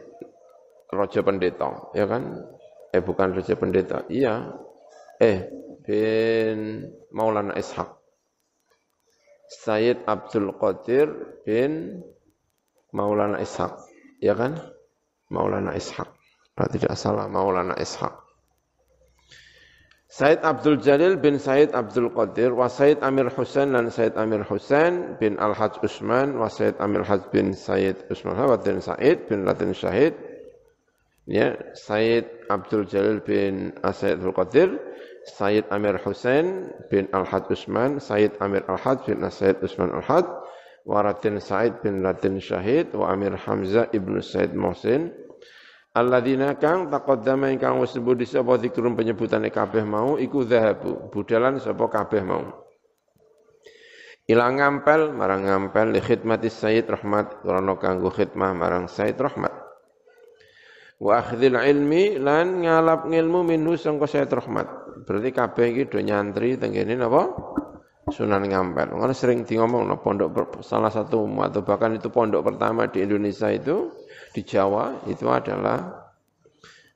Rojo 0.94 1.20
Pendeta, 1.26 1.90
ya 1.92 2.06
kan? 2.06 2.40
Eh 2.94 3.02
bukan 3.02 3.34
Rojo 3.34 3.54
Pendeta, 3.58 4.06
iya. 4.08 4.54
Eh 5.18 5.50
bin 5.84 6.88
Maulana 7.12 7.52
Ishaq. 7.58 7.90
Sayyid 9.50 10.08
Abdul 10.08 10.56
Qadir 10.56 11.06
bin 11.44 12.02
Maulana 12.94 13.42
Ishaq, 13.42 13.74
ya 14.22 14.32
kan? 14.38 14.56
Maulana 15.28 15.76
Ishaq. 15.76 16.08
Kalau 16.54 16.70
tidak 16.70 16.94
salah 16.94 17.26
Maulana 17.26 17.74
Ishaq. 17.76 18.24
Said 20.14 20.46
Abdul 20.46 20.78
Jalil 20.78 21.18
bin 21.18 21.42
Said 21.42 21.74
Abdul 21.74 22.14
Qadir 22.14 22.54
wa 22.54 22.70
Said 22.70 23.02
Amir 23.02 23.34
Husain 23.34 23.74
dan 23.74 23.90
Said 23.90 24.14
Amir 24.14 24.46
Husain 24.46 25.18
bin 25.18 25.42
Al-Haj 25.42 25.82
Usman 25.82 26.38
wa 26.38 26.46
Said 26.46 26.78
Amir 26.78 27.02
Haj 27.02 27.34
bin 27.34 27.50
Said 27.50 28.06
Usman 28.06 28.38
wa 28.38 28.54
Said 28.54 29.26
bin 29.26 29.42
Latin 29.42 29.74
Syahid 29.74 30.14
ya 31.24 31.56
Said 31.72 32.28
Abdul 32.48 32.84
Jalil 32.88 33.20
bin 33.24 33.72
Asyid 33.80 34.20
Abdul 34.20 34.36
Qadir 34.36 34.70
Said 35.24 35.64
Amir 35.72 35.96
Hussein 36.04 36.68
bin 36.92 37.08
Al-Had 37.12 37.48
Usman 37.48 38.00
Said 38.00 38.36
Amir 38.40 38.64
Al-Had 38.68 39.04
bin 39.08 39.24
Said 39.32 39.60
Usman 39.64 39.92
Al-Had 39.92 40.28
Waratin 40.84 41.40
Said 41.40 41.80
bin 41.80 42.04
Latin 42.04 42.40
Syahid 42.40 42.92
wa 42.92 43.08
Amir 43.08 43.36
Hamzah 43.40 43.88
ibnu 43.92 44.20
Said 44.20 44.52
Mohsin 44.52 45.12
Alladzina 45.94 46.58
kang 46.58 46.90
taqaddama 46.90 47.54
ingkang 47.54 47.78
wis 47.78 47.94
disebut 47.94 48.26
sapa 48.26 48.58
zikrun 48.58 48.98
penyebutane 48.98 49.48
kabeh 49.48 49.86
mau 49.86 50.18
iku 50.18 50.42
zahabu 50.42 51.06
budalan 51.14 51.62
sapa 51.62 51.86
kabeh 51.86 52.20
mau 52.26 52.64
Ilang 54.24 54.56
ngampel 54.56 55.12
marang 55.12 55.44
ngampel 55.44 55.92
li 55.92 56.00
khidmati 56.00 56.48
Sayyid 56.48 56.88
Rahmat 56.88 57.44
krana 57.44 57.76
kanggo 57.76 58.08
khidmah 58.08 58.56
marang 58.56 58.88
Sayyid 58.88 59.20
Rahmat. 59.20 59.63
Wa 61.02 61.20
akhdhil 61.20 61.58
ilmi 61.58 62.22
lan 62.22 62.62
ngalap 62.62 63.10
ngilmu 63.10 63.42
minhu 63.42 63.74
sangka 63.74 64.06
Sayyid 64.06 64.30
Rahmat. 64.30 64.66
Berarti 65.04 65.30
kabeh 65.34 65.66
iki 65.74 65.82
do 65.90 65.98
nyantri 65.98 66.54
tengene 66.54 66.94
napa? 66.94 67.34
Sunan 68.04 68.44
Ngampel. 68.44 68.92
Ngono 68.92 69.16
sering 69.16 69.48
di 69.48 69.56
ngomong 69.56 69.88
no, 69.88 69.96
pondok 69.96 70.60
salah 70.60 70.92
satu 70.92 71.24
atau 71.40 71.60
bahkan 71.64 71.96
itu 71.96 72.12
pondok 72.12 72.44
pertama 72.44 72.84
di 72.92 73.00
Indonesia 73.00 73.48
itu 73.48 73.88
di 74.36 74.44
Jawa 74.44 75.08
itu 75.08 75.24
adalah 75.24 76.04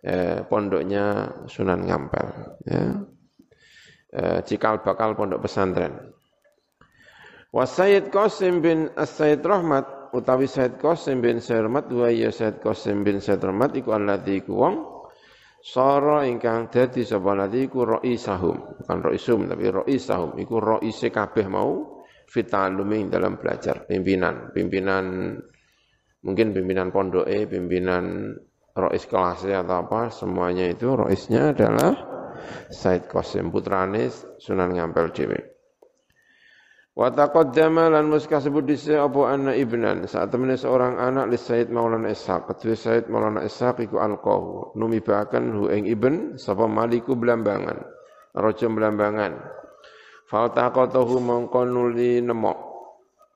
eh, 0.05 0.45
pondoknya 0.45 1.33
Sunan 1.49 1.81
Ngampel 1.89 2.27
ya. 2.69 2.83
Eh, 4.09 4.41
cikal 4.45 4.85
bakal 4.85 5.17
pondok 5.17 5.49
pesantren. 5.49 6.13
Wa 7.49 7.65
Sayyid 7.65 8.13
Qasim 8.13 8.61
bin 8.61 8.93
As-Sayyid 8.93 9.41
Rahmat 9.41 9.98
utawi 10.13 10.47
Sayyid 10.49 10.81
Qasim 10.81 11.21
bin 11.21 11.43
Rahmat 11.43 11.91
wa 11.93 12.09
ya 12.09 12.31
Sayyid 12.33 12.61
Qasim 12.63 13.05
bin 13.05 13.19
Rahmat 13.21 13.77
iku 13.77 13.97
alladzi 13.97 14.45
iku 14.45 14.53
wong 14.57 14.77
Sara 15.59 16.23
ingkang 16.23 16.71
dadi 16.71 17.03
sapa 17.03 17.35
alladzi 17.35 17.67
iku 17.67 17.83
raisahum 17.83 18.79
bukan 18.79 18.99
raisum 19.03 19.41
tapi 19.51 19.67
raisahum 19.69 20.39
iku 20.39 20.55
raise 20.63 21.11
kabeh 21.11 21.47
mau 21.51 21.99
fitalumi 22.29 23.11
dalam 23.11 23.41
belajar 23.41 23.89
pimpinan. 23.89 24.55
Pimpinan 24.55 25.35
mungkin 26.23 26.55
pimpinan 26.55 26.95
pondok 26.95 27.27
eh 27.27 27.51
pimpinan 27.51 28.37
rois 28.79 29.05
kelasnya 29.11 29.67
atau 29.67 29.83
apa 29.83 30.15
semuanya 30.15 30.71
itu 30.71 30.95
roisnya 30.95 31.51
adalah 31.51 31.95
Said 32.71 33.11
Qasim 33.11 33.51
putrane 33.51 34.07
Sunan 34.39 34.79
Ngampel 34.79 35.11
dhewe 35.11 35.58
Wa 36.99 37.15
taqaddama 37.15 37.95
lan 37.95 38.11
muska 38.11 38.43
sebut 38.43 38.67
dise 38.67 38.99
apa 38.99 39.31
anna 39.31 39.55
ibnan. 39.55 40.03
Saat 40.11 40.35
temene 40.35 40.59
seorang 40.59 40.99
anak 40.99 41.31
li 41.31 41.39
Said 41.39 41.71
Maulana 41.71 42.11
Ishaq. 42.11 42.51
Kedue 42.51 42.75
Said 42.75 43.07
Maulana 43.07 43.47
Ishaq 43.47 43.87
iku 43.87 44.03
alqahu. 44.03 44.75
Numibakan 44.75 45.55
hu 45.55 45.71
ing 45.71 45.87
ibn 45.87 46.35
sapa 46.35 46.67
maliku 46.67 47.15
belambangan 47.15 47.87
raja 48.35 48.67
belambangan 48.67 49.39
fal 50.27 50.51
taqatahu 50.51 51.23
mongko 51.23 51.71
nuli 51.71 52.19
nemok 52.19 52.59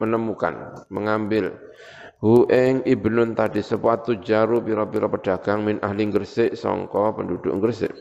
menemukan 0.03 0.83
mengambil. 0.91 1.55
Hu 2.19 2.51
ing 2.51 2.83
ibnun 2.83 3.39
tadi 3.39 3.63
sepatu 3.63 4.19
jaru 4.19 4.59
pira-pira 4.63 5.07
pedagang 5.07 5.63
min 5.63 5.79
ahli 5.83 6.11
Gresik 6.11 6.59
sangka 6.59 7.15
penduduk 7.15 7.55
Gresik 7.63 7.95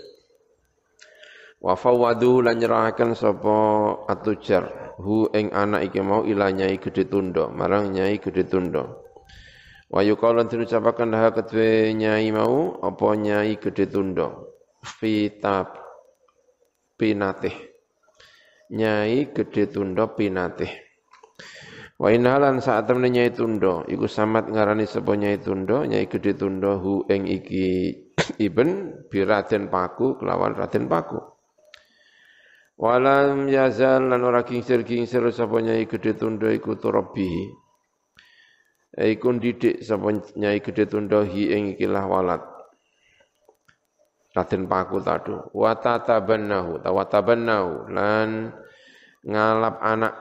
wa 1.62 1.78
fawadu 1.78 2.42
lan 2.42 2.58
nyerahaken 2.58 3.14
sapa 3.14 3.58
atujar 4.10 4.98
hu 4.98 5.30
ing 5.32 5.54
anak 5.54 5.94
iki 5.94 6.02
mau 6.02 6.26
ila 6.26 6.50
nyai 6.50 6.82
gedhe 6.82 7.06
tunda 7.06 7.48
marang 7.54 7.94
nyai 7.94 8.18
gedhe 8.18 8.50
tunda 8.50 8.90
wa 9.94 10.02
yuqalan 10.02 10.50
diucapaken 10.50 11.14
dah 11.14 11.30
kedue 11.38 11.94
nyai 11.94 12.34
mau 12.34 12.82
apa 12.82 13.08
nyai 13.14 13.62
gedhe 13.62 13.86
tunda 13.86 14.52
fitab 14.82 15.78
pinatih. 16.98 17.54
Nyai 18.74 19.34
gedhe 19.34 19.66
tunda 19.70 20.06
pinatih. 20.14 20.70
Wa 22.02 22.10
inalan 22.10 22.62
saat 22.62 22.90
temen 22.90 23.14
nyai 23.14 23.30
tunda 23.30 23.86
iku 23.86 24.10
samat 24.10 24.50
ngarani 24.50 24.90
sapa 24.90 25.14
nyai 25.14 25.38
tunda 25.38 25.86
nyai 25.86 26.10
gedhe 26.10 26.34
tunda 26.34 26.78
hu 26.82 27.06
ing 27.10 27.30
iki 27.30 27.94
iben 28.46 29.02
biraden 29.10 29.70
paku 29.70 30.18
kelawan 30.18 30.58
raden 30.58 30.90
paku 30.90 31.22
Walam 32.82 33.46
yazal 33.46 34.10
lan 34.10 34.26
ora 34.26 34.42
kingsir-kingsir 34.42 35.22
sapa 35.30 35.62
nyai 35.62 35.86
gedhe 35.86 36.18
tunda 36.18 36.50
iku 36.50 36.82
turabi. 36.82 37.54
Iku 38.98 39.38
didik 39.38 39.86
sapa 39.86 40.10
nyai 40.34 40.66
gedhe 40.66 40.90
hi 41.30 41.44
ing 41.54 41.64
ikilah 41.78 42.10
walad. 42.10 42.42
Raden 44.34 44.66
paku 44.66 44.98
tadu. 45.06 45.46
Wa 45.54 45.78
tatabannahu, 45.78 46.82
tawatabannahu 46.82 47.94
lan 47.94 48.50
ngalap 49.30 49.78
anak 49.86 50.18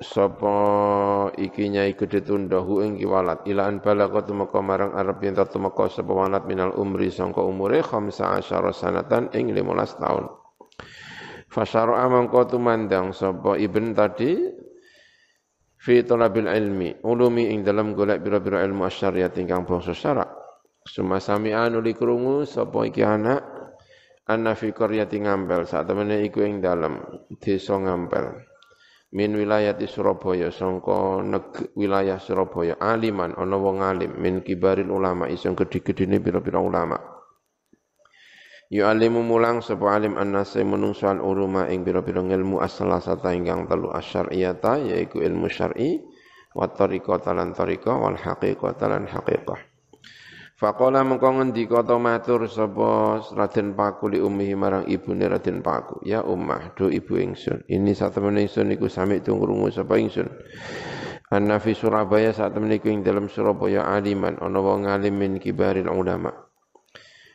sapa 0.00 0.56
iki 1.36 1.76
nyai 1.76 1.92
gedhe 1.92 2.24
tunda 2.24 2.64
hu 2.64 2.80
ing 2.80 2.96
walad 3.04 3.44
ila 3.44 3.68
an 3.68 3.84
balagha 3.84 4.24
tumeka 4.24 4.64
marang 4.64 4.96
arep 4.96 5.20
yen 5.20 5.36
tumeka 5.36 5.92
sapa 5.92 6.08
walad 6.08 6.48
minal 6.48 6.72
umri 6.72 7.12
sangka 7.12 7.44
umure 7.44 7.84
15 7.84 8.40
sanatan 8.72 9.28
ing 9.36 9.52
15 9.52 10.00
taun. 10.00 10.40
Fasyara'a 11.52 12.08
mangko 12.08 12.48
tumandang 12.48 13.12
sapa 13.12 13.60
ibn 13.60 13.92
tadi 13.92 14.40
fi 15.76 16.00
talabil 16.00 16.48
ilmi 16.48 17.04
ulumi 17.04 17.52
ing 17.52 17.60
dalam 17.60 17.92
golek 17.92 18.24
bira-bira 18.24 18.64
ilmu 18.64 18.88
asyariah 18.88 19.28
ingkang 19.36 19.68
bangsa 19.68 19.92
syarak. 19.92 20.32
Suma 20.88 21.20
sami'an 21.20 21.76
uli 21.76 21.92
krungu 21.92 22.48
sapa 22.48 22.88
iki 22.88 23.04
anak? 23.04 23.44
Anna 24.32 24.56
fi 24.56 24.72
qaryati 24.72 25.20
ngampel 25.20 25.68
saat 25.68 25.92
temene 25.92 26.24
iku 26.24 26.40
ing 26.40 26.64
dalam 26.64 27.04
desa 27.36 27.76
ngampel. 27.76 28.48
Min 29.12 29.36
wilayati 29.36 29.84
Surabaya 29.84 30.48
sangka 30.48 31.20
wilayah 31.76 32.16
Surabaya 32.16 32.80
aliman 32.80 33.36
ana 33.36 33.60
wong 33.60 33.84
alim 33.84 34.16
min 34.16 34.40
kibaril 34.40 34.88
ulama 34.88 35.28
iseng 35.28 35.52
gedhe-gedhene 35.52 36.16
pira-pira 36.16 36.64
ulama 36.64 37.11
Yu'alimu 38.72 39.20
mulang 39.20 39.60
sapa 39.60 40.00
alim 40.00 40.16
annase 40.16 40.64
menungso 40.64 41.04
al 41.04 41.20
uruma 41.20 41.68
ing 41.68 41.84
pira-pira 41.84 42.24
ilmu 42.24 42.56
as-salasata 42.64 43.36
ingkang 43.36 43.68
telu 43.68 43.92
asyariyata 43.92 44.80
yaiku 44.80 45.20
ilmu 45.20 45.44
syar'i 45.44 46.00
wa 46.56 46.64
tariqata 46.72 47.36
lan 47.36 47.52
tariqah 47.52 47.92
wal 48.00 48.16
haqiqata 48.16 48.88
lan 48.88 49.04
haqiqah. 49.04 49.60
Faqala 50.56 51.04
mengko 51.04 51.36
ngendika 51.36 51.84
ta 51.84 52.00
matur 52.00 52.48
sapa 52.48 53.20
Raden 53.36 53.76
Paku 53.76 54.08
li 54.08 54.24
ummihi 54.24 54.56
marang 54.56 54.88
ibune 54.88 55.28
Raden 55.28 55.60
Paku, 55.60 56.00
ya 56.08 56.24
ummah 56.24 56.72
do 56.72 56.88
ibu 56.88 57.20
ingsun. 57.20 57.68
Ini 57.68 57.92
satemene 57.92 58.48
ingsun 58.48 58.72
iku 58.72 58.88
sami 58.88 59.20
tungrungu 59.20 59.68
sapa 59.68 60.00
ingsun. 60.00 60.32
Anna 61.28 61.60
fi 61.60 61.76
Surabaya 61.76 62.32
saat 62.32 62.56
menika 62.56 62.88
ing 62.88 63.04
dalam 63.04 63.28
Surabaya 63.28 63.84
aliman 63.84 64.40
ana 64.40 64.64
wong 64.64 64.88
alim 64.88 65.20
min 65.20 65.36
kibaril 65.36 65.92
ulama 65.92 66.51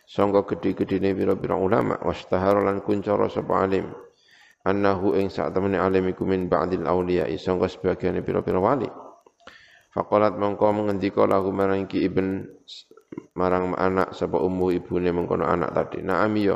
sangka 0.07 0.47
gedhe-gedhene 0.47 1.11
pira-pira 1.11 1.59
ulama 1.59 1.99
wastahara 1.99 2.63
lan 2.63 2.79
kuncara 2.79 3.27
sapa 3.27 3.67
alim. 3.67 3.91
Annahu 4.63 5.19
ing 5.19 5.27
sak 5.27 5.51
temene 5.51 5.75
alim 5.75 6.07
iku 6.11 6.23
min 6.23 6.47
ba'dil 6.47 6.87
auliya 6.87 7.27
sangka 7.35 7.67
sebagian 7.67 8.15
pira-pira 8.23 8.63
wali. 8.63 8.87
Faqalat 9.91 10.39
mongko 10.39 10.71
mengendika 10.71 11.27
lahu 11.27 11.51
marang 11.51 11.91
ki 11.91 12.07
ibn 12.07 12.47
marang 13.35 13.75
anak 13.75 14.15
sapa 14.15 14.39
ummu 14.39 14.71
ibune 14.79 15.11
mengkono 15.11 15.43
anak 15.43 15.75
tadi. 15.75 15.99
Na'am 15.99 16.31
ya 16.39 16.55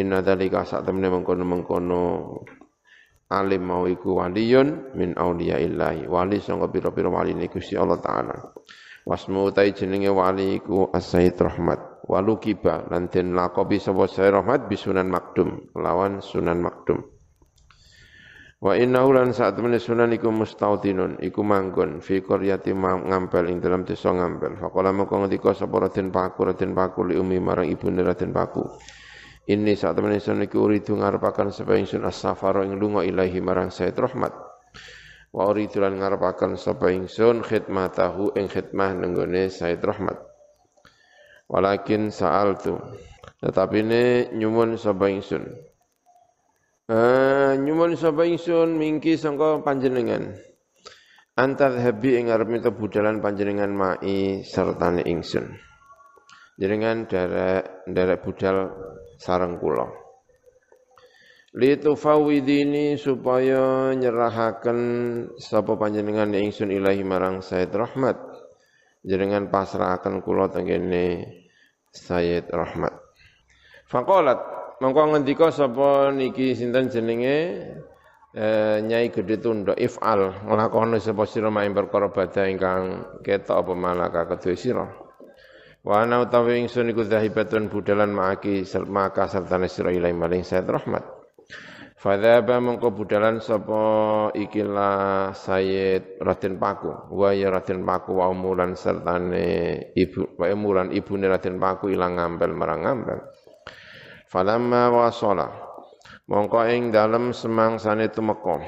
inna 0.00 0.24
dzalika 0.24 0.64
sak 0.64 0.88
temene 0.88 1.12
mengkono-mengkono 1.12 2.00
alim 3.32 3.62
mau 3.64 3.84
iku 3.88 4.20
waliyun 4.20 4.96
min 4.96 5.16
auliya 5.16 5.60
illahi 5.60 6.08
wali 6.08 6.40
sangka 6.40 6.72
pira-pira 6.72 7.12
wali 7.12 7.36
niku 7.36 7.60
Gusti 7.60 7.76
Allah 7.76 8.00
taala. 8.00 8.36
Wasmu 9.04 9.52
tai 9.52 9.76
jenenge 9.76 10.08
wali 10.08 10.60
iku 10.62 10.88
as-sayyid 10.92 11.36
rahmat 11.40 11.91
walukiba 12.06 12.90
lan 12.90 13.06
den 13.06 13.34
lakobi 13.34 13.78
saya 13.78 14.42
rahmat 14.42 14.66
bisunan 14.66 15.06
makdum. 15.06 15.70
Lawan 15.78 16.18
sunan 16.18 16.58
makdum. 16.58 17.02
Wa 18.62 18.78
innahu 18.78 19.10
lan 19.10 19.34
saat 19.34 19.58
temene 19.58 19.82
sunan 19.82 20.14
iku 20.14 20.30
mustautinun 20.30 21.18
iku 21.18 21.42
manggon 21.42 21.98
fi 21.98 22.22
qaryati 22.22 22.70
ngampel 22.78 23.50
ing 23.50 23.58
dalam 23.58 23.82
desa 23.82 24.14
ngampel. 24.14 24.54
Faqala 24.54 24.94
moko 24.94 25.18
ngendika 25.18 25.50
sapa 25.50 25.82
Raden 25.82 26.14
Paku 26.14 26.46
Raden 26.46 26.70
Paku 26.70 27.10
li 27.10 27.18
umi 27.18 27.42
marang 27.42 27.66
ibune 27.66 28.06
Raden 28.06 28.30
Paku. 28.30 28.62
Ini 29.42 29.74
saat 29.74 29.98
temen 29.98 30.14
ingsun 30.14 30.46
iku 30.46 30.70
uridu 30.70 30.94
ngarepaken 30.94 31.50
sapa 31.50 31.74
ingsun 31.74 32.06
as-safara 32.06 32.62
ing 32.62 32.78
lunga 32.78 33.02
ilahi 33.02 33.42
marang 33.42 33.74
Said 33.74 33.98
Rahmat. 33.98 34.30
Wa 35.34 35.50
uridu 35.50 35.82
lan 35.82 35.98
ngarepaken 35.98 36.54
sapa 36.54 36.94
ingsun 36.94 37.42
khidmatahu 37.42 38.38
ing 38.38 38.46
khidmah 38.46 38.94
nenggone 38.94 39.50
Said 39.50 39.82
Rahmat 39.82 40.31
Walakin 41.50 42.12
saal 42.12 42.58
tu. 42.58 42.78
Tetapi 43.42 43.76
ini 43.82 44.04
nyumun 44.38 44.78
sapa 44.78 45.10
ingsun. 45.10 45.42
Uh, 46.86 47.58
nyumun 47.58 47.98
sapa 47.98 48.22
ingsun 48.22 48.78
mingki 48.78 49.18
sangka 49.18 49.58
panjenengan. 49.66 50.38
Antar 51.34 51.74
habi 51.80 52.20
ing 52.20 52.30
minta 52.46 52.70
budalan 52.70 53.18
panjenengan 53.18 53.72
mai 53.72 54.46
sertane 54.46 55.02
ingsun. 55.02 55.50
Jenengan 56.60 57.08
derek 57.10 57.88
derek 57.90 58.22
budal 58.22 58.70
sareng 59.18 59.58
kula. 59.58 59.88
Litufawidini 61.52 62.96
supaya 62.96 63.92
nyerahaken 63.92 64.78
sapa 65.36 65.76
panjenengan 65.76 66.32
ingsun 66.32 66.72
ilahi 66.72 67.04
marang 67.04 67.44
Said 67.44 67.76
Rahmat 67.76 68.31
jenengan 69.02 69.50
pasrahaken 69.50 70.22
kula 70.22 70.50
tengene 70.50 71.26
Sayyid 71.92 72.48
Rahmat. 72.48 72.94
Faqalat 73.90 74.40
mongko 74.80 75.12
ngendika 75.12 75.52
sapa 75.52 76.08
niki 76.14 76.56
sinten 76.56 76.88
jenenge 76.88 77.36
eh, 78.32 78.76
Nyai 78.80 79.12
Gede 79.12 79.36
Tunduk 79.42 79.76
if'al 79.76 80.48
nglakoni 80.48 80.96
sapa 81.02 81.28
sira 81.28 81.52
maing 81.52 81.76
perkara 81.76 82.08
badha 82.08 82.48
ingkang 82.48 83.04
ketok 83.20 83.60
apa 83.60 83.72
malaka 83.76 84.22
kedue 84.32 84.56
sira. 84.56 84.88
Wa 85.82 86.06
ana 86.06 86.22
utawi 86.22 86.62
ingsun 86.62 86.94
iku 86.94 87.02
zahibatun 87.02 87.66
budalan 87.66 88.14
ma'aki 88.14 88.62
maka 88.86 89.26
sartane 89.26 89.66
sira 89.66 89.90
ilahi 89.90 90.14
maling 90.14 90.46
Sayyid 90.46 90.70
Rahmat. 90.70 91.21
Fadhaba 92.02 92.58
mengko 92.58 92.90
budalan 92.90 93.38
sapa 93.38 94.34
ikilah 94.34 95.30
Sayyid 95.38 96.18
Raden 96.18 96.58
Paku. 96.58 97.14
Wa 97.14 97.30
ya 97.30 97.46
Raden 97.46 97.86
Paku 97.86 98.18
wa 98.18 98.26
umulan 98.26 98.74
sertane 98.74 99.78
ibu 99.94 100.34
wa 100.34 100.50
umulan 100.50 100.90
ibune 100.90 101.30
Raden 101.30 101.62
Paku 101.62 101.94
ilang 101.94 102.18
ngambel 102.18 102.58
marang 102.58 102.82
ngambel. 102.82 103.22
Falamma 104.26 104.90
wasala 104.90 105.46
mongko 106.26 106.66
ing 106.74 106.90
dalem 106.90 107.30
semangsane 107.30 108.10
tumeka. 108.10 108.66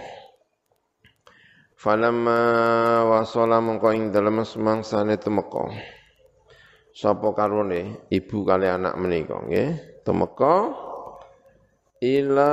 Falamma 1.75 2.39
wasala 3.03 3.59
mongko 3.59 3.99
ing 3.99 4.15
dalem 4.15 4.47
semangsane 4.47 5.19
tumeka. 5.19 5.75
Sapa 6.95 7.35
karone 7.35 8.07
ibu 8.15 8.47
kali 8.47 8.71
anak 8.71 8.95
menika 8.95 9.43
nggih. 9.43 10.07
Tumeka 10.07 10.55
ila 12.03 12.53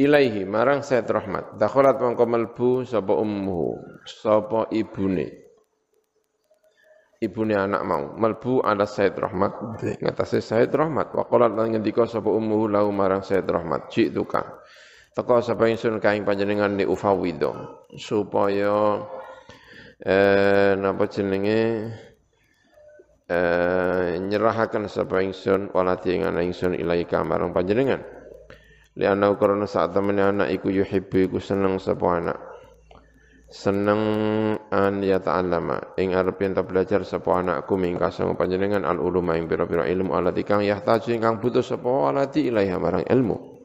ilaihi 0.00 0.48
marang 0.48 0.80
Said 0.80 1.04
Rahmat. 1.04 1.60
Dakhalat 1.60 2.00
mangko 2.00 2.24
melbu 2.24 2.88
sapa 2.88 3.12
ummuhu 3.12 4.00
sapa 4.08 4.72
ibune. 4.72 5.28
Ibune 7.20 7.52
anak 7.52 7.82
mau. 7.84 8.16
Melbu 8.16 8.64
ada 8.64 8.88
Said 8.88 9.12
Rahmat. 9.12 9.80
Ngatasi 10.00 10.40
Said 10.40 10.72
Rahmat. 10.72 11.12
Wa 11.12 11.28
qalat 11.28 11.52
lan 11.52 11.76
ngendika 11.76 12.08
sapa 12.08 12.32
ummuhu 12.32 12.72
lahu 12.72 12.88
marang 12.96 13.20
Said 13.20 13.44
Rahmat. 13.44 13.92
Cik 13.92 14.16
tukang. 14.16 14.48
Teko 15.10 15.44
sapa 15.44 15.68
ingsun 15.68 15.98
kaing 15.98 16.22
panjenengan 16.22 16.70
ni 16.78 16.86
ufawido 16.86 17.82
supaya 17.98 19.04
eh 20.00 20.78
napa 20.78 21.10
jenenge 21.10 21.90
eh, 23.30 24.18
nyerahaken 24.18 24.90
sapa 24.90 25.22
ingsun 25.22 25.70
walati 25.70 26.18
ing 26.18 26.26
ana 26.26 26.42
ingsun 26.42 26.74
ilaika 26.74 27.22
marang 27.22 27.54
panjenengan. 27.54 28.02
Li 28.98 29.06
ana 29.06 29.30
karena 29.38 29.70
saat 29.70 29.94
temen 29.94 30.18
anak 30.18 30.50
iku 30.50 30.74
yuhibbu 30.74 31.30
iku 31.30 31.38
seneng 31.38 31.78
sapa 31.78 32.06
anak. 32.18 32.38
Seneng 33.50 34.02
an 34.70 35.02
ya 35.02 35.18
ta'allama 35.18 35.98
ing 35.98 36.14
arep 36.14 36.38
yen 36.38 36.54
belajar 36.54 37.02
sapa 37.02 37.42
anakku 37.42 37.74
mingka 37.74 38.14
sang 38.14 38.38
panjenengan 38.38 38.86
al 38.86 39.02
uluma 39.02 39.34
ing 39.34 39.50
pira-pira 39.50 39.90
ilmu 39.90 40.14
alati 40.14 40.46
kang 40.46 40.62
yahtaju 40.62 41.10
ingkang 41.10 41.42
butuh 41.42 41.62
sapa 41.62 41.90
alati 42.10 42.50
ilaiha 42.50 42.78
marang 42.78 43.06
ilmu. 43.06 43.62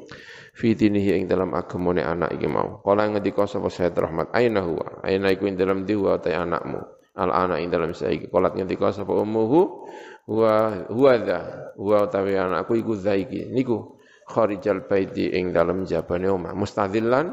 Fi 0.55 0.71
dinihi 0.71 1.19
ing 1.19 1.23
dalam 1.27 1.51
agamane 1.51 2.01
anak 2.01 2.31
iki 2.37 2.47
mau. 2.47 2.79
Kala 2.81 3.11
ngendika 3.11 3.43
sapa 3.43 3.67
Sayyid 3.67 3.93
Rahmat. 3.97 4.31
Aina 4.31 4.63
huwa? 4.63 5.03
Aina 5.03 5.27
iku 5.27 5.51
ing 5.51 5.59
dalam 5.59 5.83
diwa 5.83 6.15
ta 6.17 6.31
anakmu 6.31 6.94
al 7.15 7.31
ana 7.31 7.55
ing 7.63 7.71
dalam 7.71 7.95
saiki 7.95 8.27
kolat 8.27 8.53
ngendika 8.59 8.91
sapa 8.91 9.15
ummuhu? 9.15 9.87
Wa 10.27 10.85
huwa 10.91 11.13
dha. 11.23 11.39
Huwa 11.79 12.07
utawi 12.07 12.35
anakku 12.35 12.75
iku 12.75 12.93
zaiki 12.95 13.47
niku 13.51 13.95
kharijal 14.27 14.83
baiti 14.85 15.31
ing 15.31 15.55
dalam 15.55 15.87
jabane 15.87 16.27
omah. 16.27 16.51
Mustadillan 16.51 17.31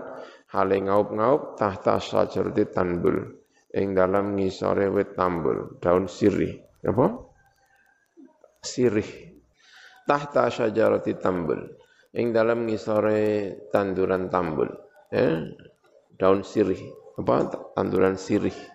hale 0.55 0.77
ngaup-ngaup 0.87 1.59
tahta 1.59 1.99
syajarati 1.99 2.71
tanbul. 2.71 3.43
Ing 3.73 3.97
dalam 3.97 4.37
ngisore 4.37 4.87
wit 4.93 5.17
tambul. 5.17 5.81
Daun 5.81 6.05
sirih. 6.07 6.61
Apa? 6.85 7.17
Sirih. 8.61 9.09
Tahta 10.05 10.53
syajarati 10.53 11.17
tambul. 11.17 11.59
Ing 12.13 12.37
dalam 12.37 12.69
ngisore 12.69 13.57
tanduran 13.73 14.29
tambul. 14.29 14.69
Ya 15.09 15.49
daun 16.21 16.45
sirih. 16.45 16.85
Apa? 17.17 17.49
Tanduran 17.73 18.21
sirih 18.21 18.72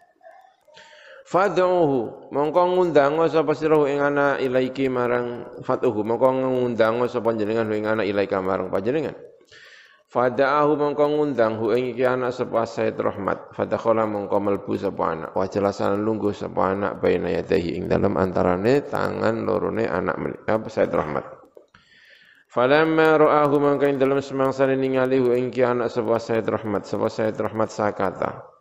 Fad'uhu 1.28 2.32
mongko 2.32 2.62
ngundang 2.72 3.20
sapa 3.28 3.52
sira 3.52 3.76
ing 3.92 4.00
ana 4.00 4.40
ilaiki 4.40 4.88
marang 4.88 5.60
fatuhu 5.60 6.00
mongko 6.08 6.40
ngundang 6.40 7.04
sapa 7.12 7.36
jenengan 7.36 7.68
ing 7.68 7.84
ana 7.84 8.08
ilaika 8.08 8.40
marang 8.40 8.72
panjenengan. 8.72 9.12
Fada'ahu 10.08 10.80
mongko 10.80 11.04
ngundang 11.04 11.60
hu 11.60 11.76
ing 11.76 11.92
iki 11.92 12.08
anak 12.08 12.32
sapa 12.32 12.64
Said 12.64 12.96
Rahmat. 12.96 13.52
Fadakhala 13.52 14.08
mongko 14.08 14.40
melbu 14.40 14.80
sapa 14.80 15.04
anak. 15.04 15.36
Wa 15.36 15.52
jelasan 15.52 16.00
lungguh 16.00 16.32
sapa 16.32 16.72
anak 16.72 17.04
baina 17.04 17.28
yadahi 17.28 17.76
ing 17.76 17.92
dalam 17.92 18.16
antarane 18.16 18.88
tangan 18.88 19.44
lorone 19.44 19.84
anak 19.84 20.48
apa 20.48 20.72
Said 20.72 20.96
Rahmat. 20.96 21.28
Falamma 22.48 23.20
ra'ahu 23.20 23.60
mongko 23.60 23.84
ing 23.84 24.00
dalam 24.00 24.24
semangsane 24.24 24.80
ningali 24.80 25.20
hu 25.20 25.36
ing 25.36 25.52
iki 25.52 25.60
anak 25.60 25.92
sapa 25.92 26.24
Said 26.24 26.48
Rahmat. 26.48 26.88
Sapa 26.88 27.12
Said 27.12 27.36
Rahmat 27.36 27.68
sakata 27.68 28.57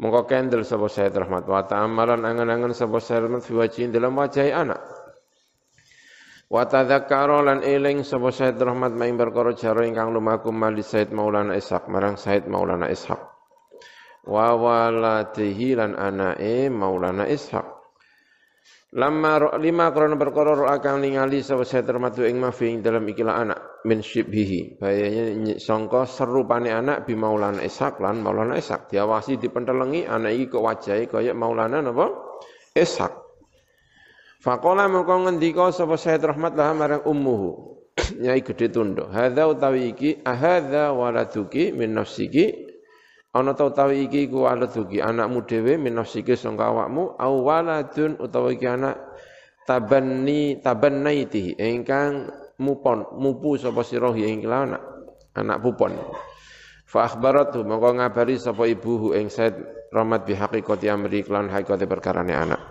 Mongko 0.00 0.24
kendel 0.24 0.64
sapa 0.64 0.88
Sayyid 0.88 1.12
Rahmat 1.12 1.44
wa 1.44 1.60
ta'amalan 1.60 2.24
angan-angan 2.24 2.72
sapa 2.72 3.04
Sayyid 3.04 3.28
Rahmat 3.28 3.44
fi 3.44 3.84
dalam 3.92 4.16
wajah 4.16 4.48
anak. 4.48 4.80
Wa 6.48 6.64
tadzakkara 6.64 7.44
lan 7.44 7.58
eling 7.60 8.00
sapa 8.00 8.32
Sayyid 8.32 8.56
Rahmat 8.56 8.96
maing 8.96 9.20
perkara 9.20 9.52
jaro 9.52 9.84
ingkang 9.84 10.08
lumaku 10.10 10.50
mali 10.56 10.80
Maulana 11.12 11.52
Ishaq 11.52 11.86
marang 11.92 12.16
Sayyid 12.16 12.48
Maulana 12.48 12.88
Ishaq. 12.88 13.20
Wa 14.24 14.56
waladihi 14.56 15.76
lan 15.76 15.92
anake 16.00 16.72
Maulana 16.72 17.28
Ishaq. 17.28 17.79
Lama 18.90 19.54
lima 19.62 19.94
krono 19.94 20.18
perkara 20.18 20.66
akan 20.66 21.06
ningali 21.06 21.46
sapa 21.46 21.62
saya 21.62 21.86
termatu 21.86 22.26
ing 22.26 22.42
mafi 22.42 22.74
ing 22.74 22.82
dalam 22.82 23.06
ikilah 23.06 23.38
anak 23.38 23.86
min 23.86 24.02
syibhihi. 24.02 24.82
Bayanya 24.82 25.62
sangka 25.62 26.10
serupane 26.10 26.74
anak 26.74 27.06
bi 27.06 27.14
Maulana 27.14 27.62
Ishaq 27.62 28.02
lan 28.02 28.18
Maulana 28.18 28.58
Ishaq 28.58 28.90
diawasi 28.90 29.38
dipentelengi 29.38 30.10
anak 30.10 30.34
iki 30.34 30.50
kok 30.50 30.66
wajahe 30.66 31.06
kaya 31.06 31.30
Maulana 31.38 31.78
napa? 31.78 32.10
Ishaq 32.74 33.14
Faqala 34.42 34.90
mongko 34.90 35.28
ngendika 35.28 35.70
sapa 35.70 35.94
Sayyid 35.94 36.26
Rahmat 36.26 36.58
lah 36.58 36.74
marang 36.74 37.06
ummuhu. 37.06 37.78
Nyai 38.24 38.42
gede 38.42 38.74
tundo 38.74 39.06
hadza 39.12 39.46
utawi 39.46 39.94
iki 39.94 40.18
ahadza 40.26 40.90
waladuki 40.90 41.70
min 41.70 41.94
nafsiki 41.94 42.69
ana 43.30 43.54
ta 43.54 43.70
utawi 43.70 44.10
iki 44.10 44.26
ku 44.26 44.46
aladuki 44.46 44.98
anakmu 44.98 45.46
dhewe 45.46 45.78
minafsike 45.78 46.34
sangka 46.34 46.66
awakmu 46.66 47.14
au 47.14 47.46
waladun 47.46 48.18
utawa 48.18 48.50
iki 48.50 48.66
anak 48.66 48.98
tabanni 49.66 50.58
tabannaitihi. 50.58 51.62
Ingkang 51.62 52.26
mupon 52.58 53.06
mupu 53.14 53.54
sapa 53.54 53.86
sira 53.86 54.10
ing 54.18 54.42
anak 54.46 54.82
anak 55.38 55.58
pupon. 55.62 55.94
Fa 56.90 57.06
akhbaratu 57.06 57.62
mongko 57.62 58.02
ngabari 58.02 58.34
sapa 58.34 58.66
ibuhu 58.66 59.14
ing 59.14 59.30
Said 59.30 59.54
Rahmat 59.90 60.26
bi 60.26 60.34
haqiqati 60.38 60.86
amri 60.90 61.22
lan 61.26 61.50
haqiqate 61.50 61.86
perkarane 61.86 62.34
anak. 62.34 62.62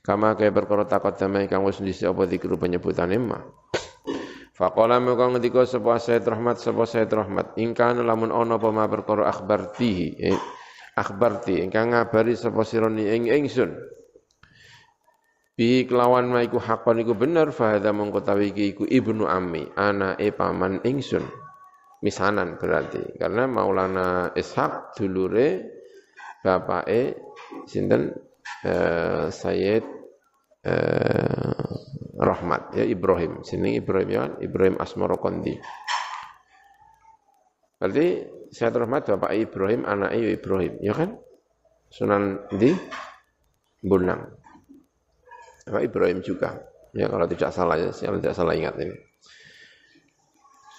Kama 0.00 0.36
kaya 0.36 0.52
perkara 0.52 0.88
takut 0.88 1.16
damai 1.16 1.48
kang 1.48 1.64
wis 1.64 1.80
ndisi 1.80 2.08
apa 2.08 2.24
dikru 2.24 2.56
penyebutane 2.56 3.16
mah 3.20 3.42
Faqala 4.56 4.96
maka 5.04 5.28
ngendika 5.28 5.68
sapa 5.68 6.00
Said 6.00 6.24
Rahmat 6.24 6.56
sapa 6.56 6.88
Said 6.88 7.12
Rahmat? 7.12 7.60
Ingkang 7.60 8.00
lamun 8.00 8.32
ana 8.32 8.56
apa 8.56 8.72
ma 8.72 8.88
perkara 8.88 9.28
akhbartihi 9.28 10.08
eh, 10.16 10.40
akhbarti 10.96 11.60
ingkang 11.60 11.92
ngabari 11.92 12.32
sapa 12.32 12.64
sironi 12.64 13.04
ing 13.04 13.28
ingsun. 13.28 13.76
Bi 15.52 15.84
kelawan 15.84 16.32
ma 16.32 16.40
iku 16.40 16.56
hakon 16.56 17.04
iku 17.04 17.12
bener 17.12 17.52
fa 17.52 17.76
hadza 17.76 17.92
mongko 17.92 18.24
tawi 18.24 18.48
iku 18.56 18.88
ibnu 18.88 19.28
ammi 19.28 19.76
anake 19.76 20.32
paman 20.32 20.80
ingsun. 20.88 21.28
Misanan 22.00 22.56
berarti 22.56 23.12
karena 23.20 23.44
Maulana 23.44 24.32
Ishaq 24.32 24.96
dulure 24.96 25.68
bapake 26.40 27.12
sinten 27.68 28.08
eh, 28.64 29.28
Sayyid 29.28 29.84
eh, 30.64 31.66
Rahmat 32.16 32.72
ya 32.72 32.84
Ibrahim. 32.88 33.44
Sini 33.44 33.76
Ibrahim 33.76 34.08
ya 34.08 34.24
Ibrahim 34.40 34.80
Asmarokondi. 34.80 35.54
Berarti 37.76 38.06
saya 38.48 38.72
Rahmat 38.72 39.12
Bapak 39.12 39.36
Ibrahim, 39.36 39.84
anak 39.84 40.16
Ibrahim, 40.16 40.80
ya 40.80 40.96
kan? 40.96 41.12
Sunan 41.92 42.48
di 42.56 42.72
Bunang. 43.84 44.32
Bapak 45.68 45.82
Ibrahim 45.84 46.24
juga. 46.24 46.56
Ya 46.96 47.12
kalau 47.12 47.28
tidak 47.28 47.52
salah 47.52 47.76
ya, 47.76 47.92
saya 47.92 48.16
tidak 48.16 48.32
salah 48.32 48.56
ingat 48.56 48.74
ini. 48.80 48.96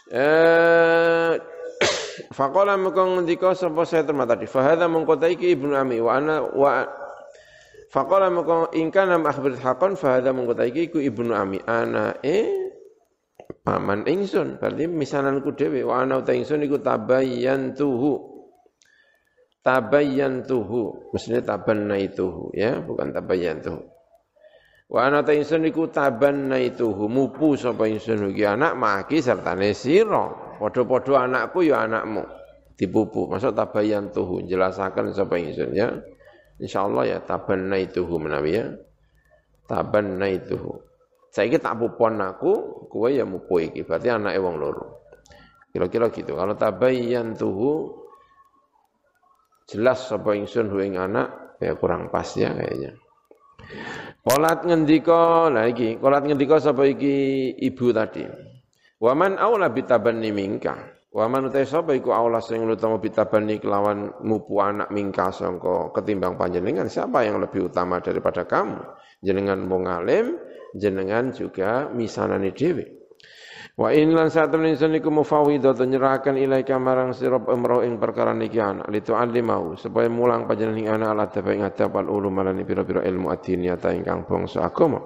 Eh 0.10 1.34
Faqala 2.38 2.76
mengkong 2.82 3.22
ngendika 3.22 3.54
sapa 3.54 3.86
saya 3.86 4.02
tadi. 4.04 4.50
Fahadha 4.50 4.90
mengkotaiki 4.90 5.54
ibnu 5.54 5.78
ami 5.78 6.02
wa 6.02 6.12
ana 6.18 6.42
wa 6.42 6.97
Faqala 7.98 8.30
maka 8.30 8.70
ingkana 8.78 9.18
akhbir 9.26 9.58
hakon 9.58 9.98
fahada 9.98 10.30
mengkota 10.30 10.70
iki 10.70 10.94
iku 10.94 11.02
ibnu 11.02 11.34
ami 11.34 11.58
anake 11.66 12.46
paman 13.66 14.06
ingsun. 14.06 14.62
Berarti 14.62 14.86
misananku 14.86 15.58
dhewe 15.58 15.82
wa 15.82 16.06
ana 16.06 16.22
uta 16.22 16.30
ingsun 16.30 16.62
iku 16.62 16.78
tabayyantuhu 16.78 18.38
tabayyantuhu 19.66 21.10
mestinya 21.10 21.42
tabannaituhu 21.42 22.54
ya 22.54 22.86
bukan 22.86 23.18
tabayyantuhu 23.18 23.82
wa 24.94 25.00
ana 25.02 25.26
ta 25.26 25.34
insun 25.34 25.66
iku 25.66 25.90
tabannaituhu 25.90 27.10
mupu 27.10 27.58
sapa 27.58 27.90
insun 27.90 28.30
iki 28.30 28.46
anak 28.46 28.78
maki 28.78 29.26
sertane 29.26 29.74
sira. 29.74 30.54
Padha-padha 30.62 31.26
anakku 31.26 31.66
ya 31.66 31.82
anakmu. 31.82 32.30
Dipupu 32.78 33.26
masuk 33.26 33.58
tabayyantuhu 33.58 34.46
jelasaken 34.46 35.18
sapa 35.18 35.42
insun 35.42 35.74
ya 35.74 35.98
insyaallah 36.62 37.04
ya 37.08 37.18
tabannaituhu 37.24 38.14
menawi 38.22 38.52
ya. 38.62 38.66
Tabannaituhu 39.68 40.88
saiki 41.38 41.62
tak 41.62 41.78
pupon 41.78 42.18
aku 42.18 42.88
kowe 42.90 43.14
ya 43.14 43.22
mupu 43.22 43.62
iki 43.62 43.86
berarti 43.86 44.10
anake 44.10 44.42
wong 44.42 44.58
loro. 44.58 45.06
Kira-kira 45.70 46.10
gitu. 46.10 46.34
Kalau 46.34 46.58
tabayyantuhu 46.58 47.94
jelas 49.70 50.10
sapa 50.10 50.34
ingsun 50.34 50.74
hu 50.74 50.82
ing 50.82 50.98
anak 50.98 51.60
ya 51.62 51.78
kurang 51.78 52.10
pas 52.10 52.26
ya 52.34 52.50
kayaknya. 52.56 52.98
Kolat 54.26 54.66
ngendika 54.66 55.48
lah 55.54 55.70
iki, 55.70 56.02
kolat 56.02 56.26
ngendika 56.26 56.58
sapa 56.58 56.88
iki 56.90 57.54
ibu 57.54 57.94
tadi. 57.94 58.26
Waman 58.98 59.38
aula 59.38 59.70
bitabanni 59.70 60.34
mingka. 61.18 61.26
Waman 61.26 61.50
utai 61.50 61.66
sapa 61.66 61.98
iku 61.98 62.14
aula 62.14 62.38
sing 62.42 62.62
utama 62.70 63.02
bitabanni 63.02 63.58
kelawan 63.58 64.14
mupu 64.22 64.62
anak 64.62 64.94
mingka 64.94 65.34
sangka 65.34 65.90
ketimbang 65.98 66.38
panjenengan 66.38 66.86
siapa 66.86 67.26
yang 67.26 67.42
lebih 67.42 67.74
utama 67.74 67.98
daripada 67.98 68.46
kamu? 68.46 68.78
Jenengan 69.26 69.66
wong 69.66 69.90
alim, 69.90 70.38
jenengan 70.78 71.34
juga 71.34 71.90
misanane 71.90 72.54
dhewe. 72.54 72.86
Wa 73.78 73.94
in 73.94 74.10
lan 74.10 74.34
temen 74.34 74.74
insun 74.74 74.98
iku 74.98 75.14
mufawidatu 75.14 75.86
nyerahkan 75.86 76.34
ilaika 76.34 76.82
marang 76.82 77.14
sirab 77.14 77.46
emro 77.46 77.86
ing 77.86 78.02
perkara 78.02 78.34
niki 78.34 78.58
ana 78.58 78.82
litu 78.90 79.14
alimahu 79.14 79.78
supaya 79.78 80.10
mulang 80.10 80.50
panjenengan 80.50 80.82
ing 80.82 80.88
ana 80.90 81.14
ala 81.14 81.30
dafa 81.30 81.54
ing 81.54 81.62
adab 81.62 81.94
al 82.02 82.10
ulum 82.10 82.34
malani 82.34 82.66
pira-pira 82.66 83.06
ilmu 83.06 83.30
adiniyata 83.30 83.94
ingkang 83.94 84.26
bangsa 84.26 84.66
agama. 84.66 84.98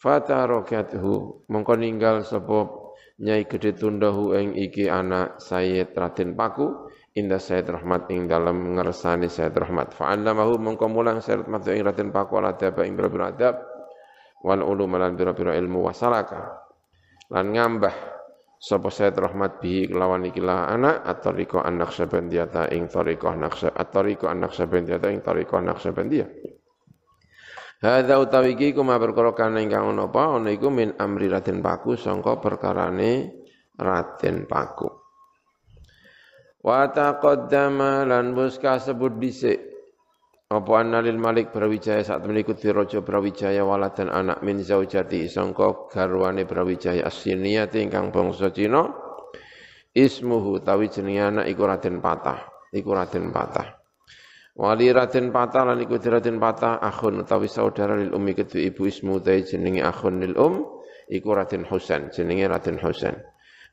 Fatarokathu 0.00 1.44
mongko 1.52 1.72
ninggal 1.76 2.24
sapa 2.24 2.85
nyai 3.16 3.48
gede 3.48 3.72
tundahu 3.72 4.36
ing 4.36 4.52
iki 4.56 4.88
anak 4.92 5.40
Sayyid 5.40 5.96
Raden 5.96 6.36
Paku. 6.36 6.88
Indah 7.16 7.40
Sayyid 7.40 7.72
Rahmat 7.72 8.12
ing 8.12 8.28
dalam 8.28 8.76
ngersani 8.76 9.32
Sayyid 9.32 9.56
Rahmat. 9.56 9.96
Fa'allamahu 9.96 10.60
mongko 10.60 10.84
mulang 10.92 11.24
Sayyid 11.24 11.48
Rahmat 11.48 11.64
ing 11.72 11.80
Raden 11.80 12.08
Paku 12.12 12.36
ala 12.36 12.52
dafa 12.52 12.84
ing 12.84 12.92
pira-pira 12.92 13.32
adab 13.32 13.56
wal 14.44 14.60
ulum 14.60 15.00
lan 15.00 15.16
pira-pira 15.16 15.56
ilmu 15.56 15.88
wasalaka 15.88 16.60
lan 17.32 17.56
ngambah 17.56 17.94
sapa 18.60 18.92
Sayyid 18.92 19.16
Rahmat 19.16 19.64
bihi 19.64 19.88
kelawan 19.88 20.28
ikilah 20.28 20.68
anak? 20.76 21.08
Sabendiyata 21.96 22.68
ing 22.76 22.84
tariko 22.92 23.32
anak 23.32 23.64
atau 23.64 24.00
riko 24.04 24.28
anak 24.28 24.52
sabendiyata 24.52 25.08
ing 25.08 25.24
tariko 25.24 25.56
anak 25.56 25.80
sabendiya 25.80 26.28
Hadza 27.76 28.16
utawi 28.16 28.56
iki 28.56 28.72
kuma 28.72 28.96
perkara 28.96 29.36
kana 29.36 29.60
ingkang 29.60 29.92
ana 29.92 30.08
apa? 30.08 30.40
Ana 30.40 30.48
iku 30.48 30.72
min 30.72 30.96
amri 30.96 31.28
Raden 31.28 31.60
Paku 31.60 31.92
sangka 32.00 32.40
perkarane 32.40 33.36
Raden 33.76 34.48
Paku. 34.48 34.88
Wa 36.64 36.88
taqaddama 36.88 38.08
lan 38.08 38.32
bus 38.32 38.56
kasebut 38.56 39.20
dhisik. 39.20 39.60
Apa 40.46 40.78
annalil 40.78 41.18
malik 41.18 41.50
Brawijaya 41.50 42.06
saat 42.06 42.22
mengikuti 42.22 42.70
rojo 42.70 43.02
Brawijaya 43.02 43.66
walatan 43.66 44.08
anak 44.08 44.46
min 44.46 44.62
zaujati 44.62 45.26
sangka 45.26 45.90
garwane 45.90 46.46
Brawijaya 46.46 47.02
asiniyati 47.04 47.82
ingkang 47.82 48.08
bangsa 48.08 48.54
Cina. 48.56 48.88
Ismuhu 49.92 50.64
tawi 50.64 50.88
jenenge 50.88 51.22
anak 51.22 51.46
iku 51.52 51.68
Raden 51.68 52.00
Patah 52.00 52.40
iku 52.72 52.94
Raden 52.96 53.32
Patah 53.32 53.75
Wali 54.56 54.88
Raden 54.88 55.28
Patah 55.28 55.68
lan 55.68 55.78
iku 55.84 56.00
Raden 56.00 56.40
Patah 56.40 56.80
akhun 56.80 57.20
utawi 57.20 57.48
saudara 57.48 57.92
lil 57.92 58.16
ummi 58.16 58.32
kedua 58.32 58.72
ibu 58.72 58.88
ismu 58.88 59.20
tawi 59.20 59.44
jenenge 59.44 59.84
akhun 59.84 60.24
lil 60.24 60.32
um 60.40 60.82
iku 61.12 61.36
Raden 61.36 61.68
Husain 61.68 62.08
jenenge 62.08 62.48
Raden 62.48 62.80
Husain 62.80 63.20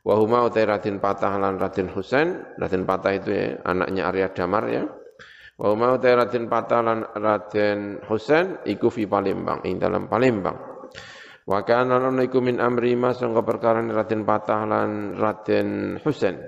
Wa 0.03 0.19
huma 0.19 0.43
utai 0.43 0.67
Raden 0.67 0.99
Patah 0.99 1.39
lan 1.39 1.55
Raden 1.55 1.87
Husain 1.87 2.59
Raden 2.59 2.83
Patah 2.83 3.11
itu 3.15 3.31
ya, 3.31 3.63
anaknya 3.63 4.11
Arya 4.11 4.27
Damar 4.35 4.67
ya 4.67 4.83
Wa 5.53 5.77
mau 5.77 6.01
te 6.01 6.09
Raden 6.09 6.49
Patalan 6.49 7.13
Raden 7.13 8.01
Husain 8.09 8.65
iku 8.65 8.89
fi 8.89 9.05
Palembang 9.05 9.61
ing 9.69 9.77
dalam 9.77 10.09
Palembang. 10.09 10.89
Wa 11.45 11.61
kana 11.61 12.01
ana 12.01 12.23
iku 12.25 12.41
min 12.41 12.57
amri 12.57 12.97
ma 12.97 13.13
perkara 13.13 13.85
Raden 13.85 14.25
Patah 14.25 14.61
lan 14.65 15.13
Raden 15.13 16.01
Husain. 16.01 16.41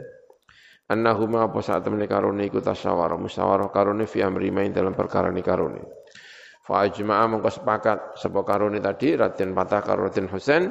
Annahuma 0.86 1.50
apa 1.50 1.66
saat 1.66 1.82
temene 1.82 2.06
karone 2.06 2.46
iku 2.46 2.62
tasyawarah. 2.62 3.18
Musyawarah 3.18 3.74
karone 3.74 4.06
fi 4.06 4.22
amri 4.22 4.54
ma 4.54 4.62
ing 4.62 4.74
dalam 4.74 4.94
perkara 4.94 5.34
ni 5.34 5.42
karone. 5.42 5.82
Fa 6.66 6.86
ajma'a 6.86 7.26
mongko 7.30 7.50
sepakat 7.50 8.18
sapa 8.18 8.42
karone 8.46 8.78
tadi 8.82 9.18
Raden 9.18 9.54
Patah 9.54 9.82
karo 9.82 10.10
Raden 10.10 10.30
Husain. 10.30 10.70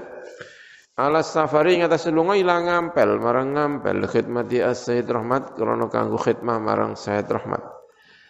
Alas 0.95 1.35
safari 1.35 1.83
ngatas 1.83 2.07
lunga 2.15 2.39
ilang 2.39 2.71
ngampel 2.71 3.19
marang 3.19 3.59
ngampel. 3.59 4.07
Khidmati 4.07 4.63
as-Sayyid 4.63 5.11
Rahmat 5.11 5.59
krana 5.59 5.91
kanggo 5.91 6.19
khidmah 6.19 6.63
marang 6.63 6.95
Sayyid 6.95 7.27
Rahmat. 7.27 7.63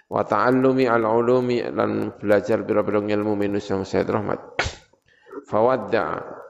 Wa 0.08 0.24
ta'allumi 0.24 0.88
al-ulumi 0.88 1.60
lan 1.68 2.16
belajar 2.16 2.64
pira-pira 2.64 3.04
ilmu 3.04 3.36
minus 3.36 3.68
yang 3.68 3.84
Sayyid 3.84 4.08
Rahmat. 4.08 4.40
Fawadda 5.44 6.04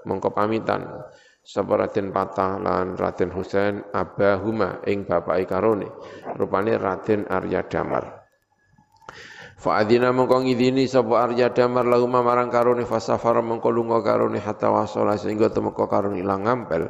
mongko 0.06 0.30
pamitan 0.30 0.86
sapa 1.44 1.76
Raden 1.76 2.08
Patah 2.08 2.56
lan 2.56 2.96
Raden 2.96 3.28
Husain 3.36 3.84
abahuma 3.92 4.80
ing 4.88 5.04
bapake 5.04 5.44
karone 5.44 5.92
rupane 6.40 6.80
Raden 6.80 7.28
Arya 7.28 7.68
Damar. 7.68 8.24
Fa'adina 9.60 10.12
mongko 10.12 10.44
ngidini 10.44 10.88
sapa 10.88 11.28
Arya 11.28 11.52
Damar 11.52 11.84
lahu 11.84 12.08
marang 12.08 12.48
karone 12.48 12.88
fasafara 12.88 13.44
mongko 13.44 13.68
lunga 13.68 14.00
karone 14.00 14.40
hatta 14.40 14.72
wasala 14.72 15.20
sehingga 15.20 15.52
temeka 15.52 15.84
karone 15.84 16.20
ilang 16.20 16.48
ngampel. 16.48 16.88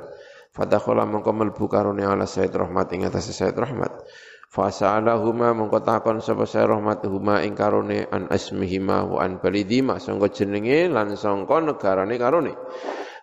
Fadakhala 0.54 1.02
mongko 1.02 1.34
melbu 1.34 1.66
karone 1.66 2.06
ala 2.06 2.30
Sayyid 2.30 2.54
Rahmat 2.54 2.94
ing 2.94 3.10
atas 3.10 3.26
Sayyid 3.34 3.58
Rahmat. 3.58 4.06
Fasa'alahuma 4.54 5.50
mongko 5.50 5.82
takon 5.82 6.22
sapa 6.22 6.46
saya 6.46 6.70
rahmatuhuma 6.70 7.42
ing 7.42 7.58
karone 7.58 8.06
an 8.06 8.30
asmihima 8.30 9.02
wa 9.02 9.18
an 9.18 9.42
balidima 9.42 9.98
sangka 9.98 10.30
jenenge 10.30 10.86
lan 10.86 11.18
sangka 11.18 11.58
negarane 11.58 12.14
karone. 12.14 12.54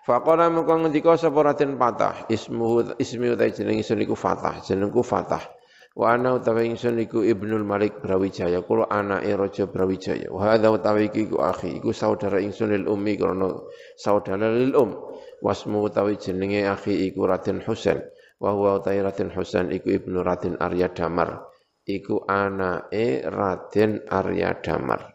Faqala 0.01 0.49
mongko 0.49 0.81
ngendika 0.81 1.13
sapa 1.13 1.45
Raden 1.45 1.77
Patah 1.77 2.25
ismuhu 2.25 2.97
ismi 2.97 3.37
utai 3.37 3.53
jenenge 3.53 3.85
sun 3.85 4.01
iku 4.01 4.17
Fatah 4.17 4.57
jenengku 4.65 5.05
Fatah. 5.05 5.45
Wa 5.91 6.15
ana 6.15 6.39
utawi 6.39 6.71
ingsun 6.71 6.97
iku 7.03 7.21
Ibnul 7.21 7.67
Malik 7.67 7.99
Brawijaya 7.99 8.63
kula 8.63 8.87
anake 8.87 9.35
Raja 9.35 9.67
Brawijaya. 9.67 10.31
Wa 10.31 10.55
hadza 10.55 10.71
utawi 10.71 11.11
iku 11.11 11.37
akhi 11.43 11.83
iku 11.83 11.91
saudara 11.91 12.39
ingsun 12.41 12.71
lil 12.71 12.87
ummi 12.87 13.19
krana 13.19 13.61
saudara 13.99 14.49
lil 14.49 14.73
um. 14.73 14.95
Wasmu 15.43 15.83
utawi 15.85 16.15
jenenge 16.17 16.63
akhi 16.65 17.11
iku 17.11 17.27
Raden 17.27 17.61
Husain 17.61 18.01
wa 18.41 18.57
huwa 18.57 18.81
Raden 18.81 19.29
Husain 19.35 19.69
iku 19.69 19.93
ibnu 19.93 20.25
Raden 20.25 20.57
Arya 20.57 20.89
Damar 20.89 21.45
iku 21.85 22.25
anake 22.25 23.21
Raden 23.25 24.05
Arya 24.09 24.57
Damar 24.61 25.13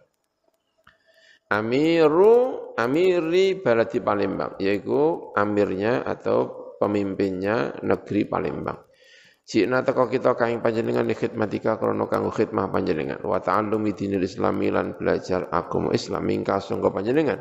Amiru 1.51 2.66
Amiri 2.77 3.57
Baladi 3.65 4.05
Palembang 4.05 4.61
yaitu 4.61 5.33
amirnya 5.33 6.05
atau 6.05 6.77
pemimpinnya 6.77 7.81
negeri 7.81 8.29
Palembang. 8.29 8.87
Jika 9.47 9.81
teko 9.87 10.11
kita 10.11 10.35
kain 10.35 10.59
panjenengan 10.59 11.07
khidmatika 11.07 11.79
krana 11.79 12.11
kanggo 12.11 12.35
khidmah 12.35 12.67
panjenengan. 12.69 13.23
Wa 13.23 13.39
ta'allumi 13.39 13.95
dinil 13.95 14.27
islami 14.27 14.75
lan 14.75 14.99
belajar 14.99 15.47
agama 15.55 15.95
Islam. 15.95 16.27
Mingka 16.27 16.59
sangka 16.59 16.91
panjenengan. 16.91 17.39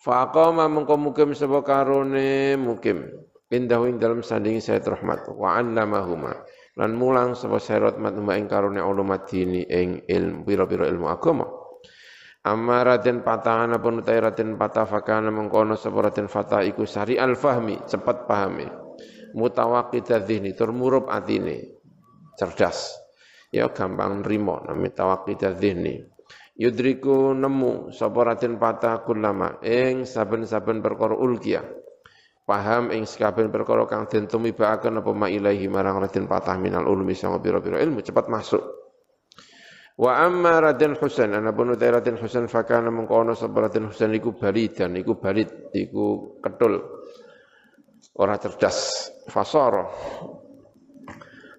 Faqama 0.00 0.64
mengko 0.64 0.96
mukim 0.96 1.36
sapa 1.36 1.60
karone 1.60 2.56
mukim. 2.56 3.04
Indahu 3.52 3.86
ing 3.92 4.00
dalam 4.00 4.24
sandingi 4.24 4.64
Sayyid 4.64 4.88
Rahmat. 4.88 5.28
Wa 5.36 5.60
allamahuma. 5.60 6.32
Lan 6.80 6.96
mulang 6.96 7.36
sapa 7.36 7.60
Sayyid 7.60 8.00
Rahmat 8.00 8.16
ma 8.16 8.32
ing 8.40 8.48
karone 8.48 8.80
ulumat 8.80 9.28
dini 9.28 9.60
ing 9.68 10.08
ilmu 10.08 10.40
pira-pira 10.40 10.88
ilmu 10.88 11.04
agama 11.04 11.55
Amma 12.46 12.86
Raden 12.86 13.26
Patah 13.26 13.66
ana 13.66 13.82
pun 13.82 13.98
utai 14.06 14.22
Raden 14.22 14.54
Patah 14.54 14.86
fakana 14.86 15.34
mengkono 15.34 15.74
sapa 15.74 15.98
Raden 16.06 16.30
Fatah 16.30 16.62
iku 16.62 16.86
sari 16.86 17.18
al 17.18 17.34
fahmi 17.34 17.82
cepat 17.90 18.30
pahami. 18.30 18.68
Mutawaqqidah 19.34 20.22
dzihni 20.22 20.54
tur 20.54 20.70
murup 20.70 21.10
atine. 21.10 21.74
Cerdas. 22.38 22.94
Ya 23.50 23.66
gampang 23.74 24.22
nrimo 24.22 24.62
nami 24.62 24.94
tawaqqidah 24.94 25.58
dzihni 25.58 26.16
yudriku 26.56 27.36
nemu 27.36 27.92
sapa 27.92 28.32
Raden 28.32 28.56
Patah 28.56 29.04
kulama 29.04 29.60
ing 29.60 30.08
saben-saben 30.08 30.80
perkara 30.80 31.12
ulkiyah 31.12 31.64
paham 32.48 32.88
ing 32.96 33.04
sekaben 33.04 33.52
perkara 33.52 33.84
kang 33.84 34.08
den 34.08 34.24
tumibaaken 34.24 35.04
apa 35.04 35.10
ma 35.12 35.28
ilahi 35.28 35.68
marang 35.68 36.00
Raden 36.00 36.24
Patah 36.24 36.56
minal 36.56 36.88
ulumi 36.88 37.12
sanga 37.12 37.36
pira-pira 37.38 37.76
ilmu 37.76 38.00
cepat 38.00 38.32
masuk 38.32 38.85
Wa 39.96 40.28
amma 40.28 40.60
Raden 40.60 40.92
Husain 41.00 41.32
ana 41.32 41.56
utai 41.56 41.88
Raden 41.88 42.20
Husain 42.20 42.44
fakana 42.52 42.92
mengkono 42.92 43.32
sapa 43.32 43.64
Raden 43.64 43.88
Husain 43.88 44.12
iku 44.12 44.36
balidan 44.36 44.92
iku 44.92 45.16
balit 45.16 45.72
iku 45.72 46.36
ketul. 46.44 46.84
Ora 48.20 48.36
cerdas. 48.36 49.08
Fasara. 49.32 49.88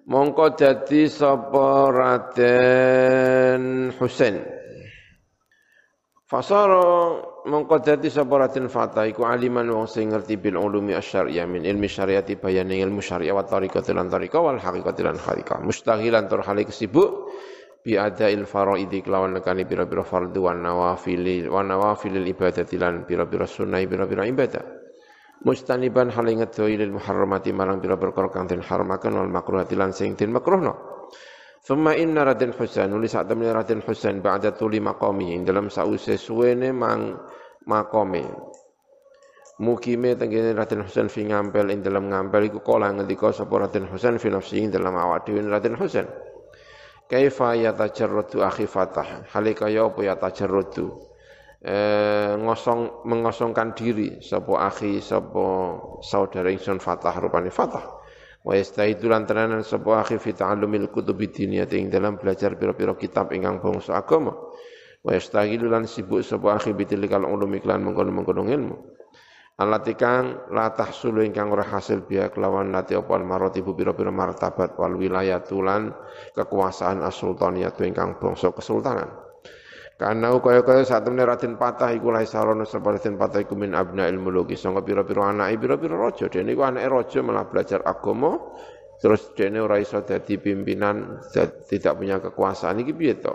Mongko 0.06 0.54
dadi 0.54 1.10
sapa 1.10 1.90
Raden 1.90 3.62
Husain. 3.98 4.38
Fasara 6.30 7.18
mongko 7.42 7.82
dadi 7.82 8.06
sapa 8.06 8.38
Raden 8.38 8.70
Fatah 8.70 9.02
iku 9.10 9.26
aliman 9.26 9.66
wong 9.66 9.90
sing 9.90 10.14
ngerti 10.14 10.38
bil 10.38 10.62
ulumi 10.62 10.94
asyariyah 10.94 11.42
min 11.50 11.66
ilmi 11.66 11.90
syariati 11.90 12.38
bayane 12.38 12.78
ilmu 12.86 13.02
syariah 13.02 13.34
wa 13.34 13.42
tariqati 13.42 13.90
lan 13.90 14.06
tariqah 14.06 14.38
wal 14.38 14.62
haqiqati 14.62 15.02
lan 15.02 15.18
haqiqah 15.18 15.58
mustaghilan 15.58 16.30
tur 16.30 16.46
halik 16.46 16.70
sibuk 16.70 17.34
bi 17.84 17.94
adail 17.94 18.44
faraidi 18.44 19.00
kelawan 19.00 19.38
nekani 19.38 19.64
pira-pira 19.64 20.02
fardu 20.02 20.50
wan 20.50 20.62
nawafili 20.62 21.46
wan 21.46 21.70
nawafilil 21.70 22.26
ibadati 22.26 22.76
lan 22.76 23.06
pira-pira 23.06 23.46
sunah 23.46 23.80
pira-pira 23.86 24.26
ibadah. 24.26 24.64
Mustaniban 25.38 26.10
hal 26.10 26.26
inget 26.26 26.58
lil 26.58 26.90
muharramati 26.90 27.54
marang 27.54 27.78
pira 27.78 27.94
perkara 27.94 28.26
kang 28.34 28.50
den 28.50 28.58
haramaken 28.58 29.14
wal 29.14 29.30
makruhati 29.30 29.78
lan 29.78 29.94
sing 29.94 30.18
den 30.18 30.34
makruhno. 30.34 30.98
Thumma 31.62 31.94
inna 31.94 32.24
Raden 32.24 32.56
Husain 32.56 32.90
nulis 32.90 33.12
sak 33.12 33.28
temene 33.28 33.52
Raden 33.52 33.82
Husain 33.82 34.22
ba'da 34.22 34.56
tuli 34.56 34.80
maqami 34.80 35.34
ing 35.36 35.44
dalam 35.44 35.68
sause 35.68 36.16
suwene 36.16 36.72
mang 36.72 37.18
makome 37.66 38.24
Mukime 39.58 40.14
tenggene 40.14 40.54
Raden 40.54 40.86
Husain 40.86 41.10
fi 41.10 41.26
ngampel 41.26 41.68
ing 41.74 41.82
dalam 41.82 42.08
ngampel 42.08 42.46
iku 42.46 42.62
kala 42.62 42.94
ngendika 42.94 43.34
sapa 43.34 43.66
Raden 43.66 43.90
Husain 43.90 44.16
fi 44.22 44.30
nafsi 44.30 44.62
ing 44.62 44.70
dalam 44.70 44.94
awak 44.94 45.26
dhewe 45.26 45.42
Raden 45.44 45.74
Husain 45.74 46.06
Kaifa 47.08 47.56
yatajarradu 47.56 48.44
akhi 48.44 48.68
Fatah? 48.68 49.24
Halika 49.32 49.72
ya 49.72 49.88
apa 49.88 50.04
yatajarradu? 50.04 51.08
Eh, 51.64 52.36
ngosong 52.36 53.08
mengosongkan 53.08 53.72
diri. 53.72 54.20
Sapa 54.20 54.68
akhi 54.68 55.00
sapa 55.00 55.44
saudara 56.04 56.52
ingsun 56.52 56.76
Fatah 56.76 57.16
rupane 57.16 57.48
Fatah. 57.48 57.96
Wa 58.44 58.52
yastaidu 58.52 59.08
lan 59.08 59.24
tenanan 59.24 59.64
sapa 59.64 60.04
akhi 60.04 60.20
fi 60.20 60.36
ta'allumil 60.36 60.92
kutubi 60.92 61.32
diniyah 61.32 61.66
ing 61.72 61.88
dalam 61.88 62.20
belajar 62.20 62.52
pira-pira 62.60 62.92
kitab 62.92 63.32
ingkang 63.32 63.64
bangsa 63.64 63.96
agama. 63.96 64.36
Wa 65.00 65.16
yastagilu 65.16 65.72
lan 65.72 65.88
sibuk 65.88 66.20
sapa 66.20 66.60
akhi 66.60 66.76
bitilikal 66.76 67.24
ulum 67.24 67.56
iklan 67.56 67.88
mengkono-mengkono 67.88 68.44
ilmu 68.44 68.76
Alati 69.58 69.98
kang 69.98 70.46
la 70.54 70.70
tahsulu 70.70 71.18
ingkang 71.26 71.50
ora 71.50 71.66
hasil 71.66 72.06
biya 72.06 72.30
kelawan 72.30 72.70
lati 72.70 72.94
apa 72.94 73.18
maratibu 73.18 73.74
pira-pira 73.74 74.14
martabat 74.14 74.78
wal 74.78 74.94
wilayah 74.94 75.42
tulan 75.42 75.90
kekuasaan 76.38 77.02
as-sultaniyah 77.02 77.74
ingkang 77.82 78.22
bangsa 78.22 78.54
kesultanan. 78.54 79.10
Karena 79.98 80.30
kaya-kaya 80.30 80.86
saat 80.86 81.02
temen 81.02 81.26
Raden 81.26 81.58
Patah 81.58 81.90
iku 81.90 82.14
lahi 82.14 82.22
sarono 82.22 82.62
sapa 82.62 82.94
Raden 82.94 83.18
Patah 83.18 83.42
iku 83.42 83.58
min 83.58 83.74
abna 83.74 84.06
ilmu 84.06 84.30
logi 84.30 84.54
sangka 84.54 84.86
pira-pira 84.86 85.34
anake 85.34 85.58
pira-pira 85.58 85.98
raja. 85.98 86.30
Dene 86.30 86.54
iku 86.54 86.62
anake 86.62 86.86
raja 86.86 87.18
malah 87.26 87.50
belajar 87.50 87.82
agama. 87.82 88.38
Terus 89.02 89.34
dene 89.34 89.58
ora 89.58 89.82
iso 89.82 89.98
dadi 90.06 90.38
pimpinan 90.38 91.18
tidak 91.66 91.98
punya 91.98 92.22
kekuasaan. 92.22 92.78
Iki 92.78 92.94
piye 92.94 93.18
to 93.18 93.34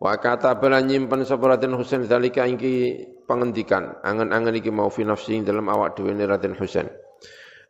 Wa 0.00 0.16
kata 0.16 0.56
bala 0.56 0.80
nyimpen 0.80 1.28
sapa 1.28 1.54
Raden 1.54 1.76
Husain 1.76 2.00
dalika 2.08 2.48
iki 2.48 3.04
pengendikan. 3.28 4.00
Angen-angen 4.00 4.56
iki 4.56 4.72
mau 4.72 4.88
fi 4.88 5.04
nafsi 5.04 5.36
dalam 5.44 5.68
awak 5.68 6.00
dhewe 6.00 6.16
Raden 6.16 6.56
Husain. 6.56 6.88